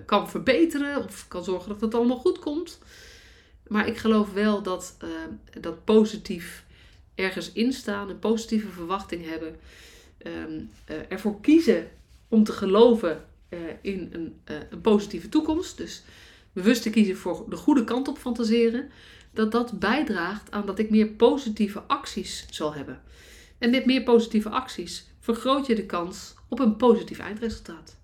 kan 0.05 0.29
verbeteren 0.29 1.03
of 1.03 1.27
kan 1.27 1.43
zorgen 1.43 1.69
dat 1.69 1.81
het 1.81 1.95
allemaal 1.95 2.17
goed 2.17 2.39
komt. 2.39 2.79
Maar 3.67 3.87
ik 3.87 3.97
geloof 3.97 4.33
wel 4.33 4.63
dat, 4.63 4.97
dat 5.59 5.85
positief 5.85 6.65
ergens 7.15 7.51
instaan, 7.51 8.09
een 8.09 8.19
positieve 8.19 8.67
verwachting 8.67 9.29
hebben, 9.29 9.55
um, 10.47 10.69
ervoor 11.09 11.41
kiezen 11.41 11.87
om 12.27 12.43
te 12.43 12.51
geloven 12.51 13.25
in 13.81 14.09
een, 14.11 14.35
een 14.69 14.81
positieve 14.81 15.29
toekomst. 15.29 15.77
Dus 15.77 16.03
bewust 16.53 16.81
te 16.81 16.89
kiezen 16.89 17.17
voor 17.17 17.45
de 17.49 17.55
goede 17.55 17.83
kant 17.83 18.07
op 18.07 18.17
fantaseren. 18.17 18.89
Dat 19.33 19.51
dat 19.51 19.79
bijdraagt 19.79 20.51
aan 20.51 20.65
dat 20.65 20.79
ik 20.79 20.89
meer 20.89 21.07
positieve 21.07 21.79
acties 21.79 22.45
zal 22.49 22.73
hebben. 22.73 23.01
En 23.57 23.69
met 23.69 23.85
meer 23.85 24.03
positieve 24.03 24.49
acties 24.49 25.07
vergroot 25.19 25.65
je 25.65 25.75
de 25.75 25.85
kans 25.85 26.33
op 26.49 26.59
een 26.59 26.75
positief 26.75 27.19
eindresultaat. 27.19 27.97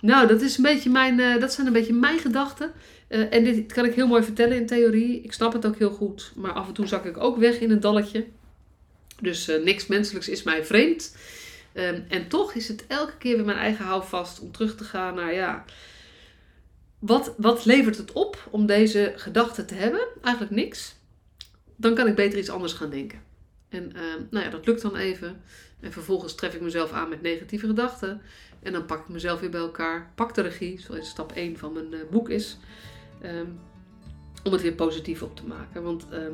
Nou, 0.00 0.26
dat, 0.26 0.40
is 0.40 0.56
een 0.56 0.62
beetje 0.62 0.90
mijn, 0.90 1.18
uh, 1.18 1.40
dat 1.40 1.52
zijn 1.52 1.66
een 1.66 1.72
beetje 1.72 1.92
mijn 1.92 2.18
gedachten. 2.18 2.72
En 3.08 3.44
dit 3.44 3.72
kan 3.72 3.84
ik 3.84 3.94
heel 3.94 4.06
mooi 4.06 4.22
vertellen 4.22 4.56
in 4.56 4.66
theorie. 4.66 5.20
Ik 5.20 5.32
snap 5.32 5.52
het 5.52 5.66
ook 5.66 5.78
heel 5.78 5.90
goed. 5.90 6.32
Maar 6.36 6.52
af 6.52 6.68
en 6.68 6.72
toe 6.74 6.86
zak 6.86 7.04
ik 7.04 7.16
ook 7.16 7.38
weg 7.38 7.60
in 7.60 7.70
een 7.70 7.80
dalletje. 7.80 8.26
Dus 9.20 9.50
niks 9.64 9.86
menselijks 9.86 10.28
is 10.28 10.42
mij 10.42 10.64
vreemd. 10.64 11.16
Um, 11.74 12.04
en 12.08 12.28
toch 12.28 12.52
is 12.52 12.68
het 12.68 12.86
elke 12.86 13.16
keer 13.16 13.36
weer 13.36 13.44
mijn 13.44 13.58
eigen 13.58 13.84
houvast 13.84 14.40
om 14.40 14.52
terug 14.52 14.76
te 14.76 14.84
gaan 14.84 15.14
naar 15.14 15.34
ja. 15.34 15.64
Wat, 16.98 17.34
wat 17.36 17.64
levert 17.64 17.96
het 17.96 18.12
op 18.12 18.48
om 18.50 18.66
deze 18.66 19.12
gedachten 19.16 19.66
te 19.66 19.74
hebben? 19.74 20.06
Eigenlijk 20.22 20.54
niks. 20.54 20.94
Dan 21.76 21.94
kan 21.94 22.06
ik 22.06 22.14
beter 22.14 22.38
iets 22.38 22.50
anders 22.50 22.72
gaan 22.72 22.90
denken. 22.90 23.22
En 23.68 23.92
uh, 23.96 24.02
nou 24.30 24.44
ja, 24.44 24.50
dat 24.50 24.66
lukt 24.66 24.82
dan 24.82 24.96
even. 24.96 25.42
En 25.80 25.92
vervolgens 25.92 26.34
tref 26.34 26.54
ik 26.54 26.60
mezelf 26.60 26.92
aan 26.92 27.08
met 27.08 27.22
negatieve 27.22 27.66
gedachten. 27.66 28.22
En 28.62 28.72
dan 28.72 28.86
pak 28.86 29.00
ik 29.00 29.08
mezelf 29.08 29.40
weer 29.40 29.50
bij 29.50 29.60
elkaar. 29.60 30.12
Pak 30.14 30.34
de 30.34 30.42
regie, 30.42 30.80
zoals 30.80 31.08
stap 31.08 31.32
1 31.32 31.58
van 31.58 31.72
mijn 31.72 31.92
uh, 31.92 32.00
boek 32.10 32.28
is. 32.28 32.58
Ehm, 33.22 33.46
om 34.44 34.52
het 34.52 34.62
weer 34.62 34.72
positief 34.72 35.22
op 35.22 35.36
te 35.36 35.46
maken. 35.46 35.82
Want 35.82 36.06
ehm, 36.10 36.32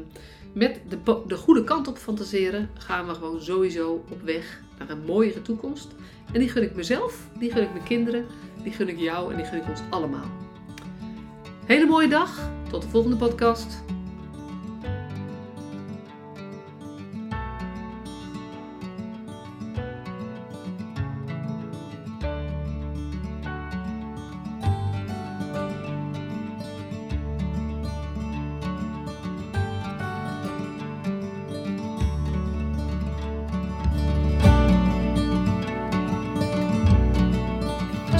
met 0.52 0.80
de, 0.88 1.22
de 1.26 1.36
goede 1.36 1.64
kant 1.64 1.88
op 1.88 1.96
fantaseren 1.98 2.70
gaan 2.78 3.06
we 3.06 3.14
gewoon 3.14 3.42
sowieso 3.42 4.04
op 4.10 4.22
weg 4.22 4.60
naar 4.78 4.90
een 4.90 5.04
mooiere 5.04 5.42
toekomst. 5.42 5.88
En 6.32 6.40
die 6.40 6.48
gun 6.48 6.62
ik 6.62 6.74
mezelf, 6.74 7.28
die 7.38 7.52
gun 7.52 7.62
ik 7.62 7.72
mijn 7.72 7.84
kinderen, 7.84 8.26
die 8.62 8.72
gun 8.72 8.88
ik 8.88 8.98
jou 8.98 9.30
en 9.30 9.36
die 9.36 9.46
gun 9.46 9.58
ik 9.58 9.68
ons 9.68 9.80
allemaal. 9.90 10.30
Hele 11.66 11.86
mooie 11.86 12.08
dag. 12.08 12.50
Tot 12.70 12.82
de 12.82 12.88
volgende 12.88 13.16
podcast. 13.16 13.84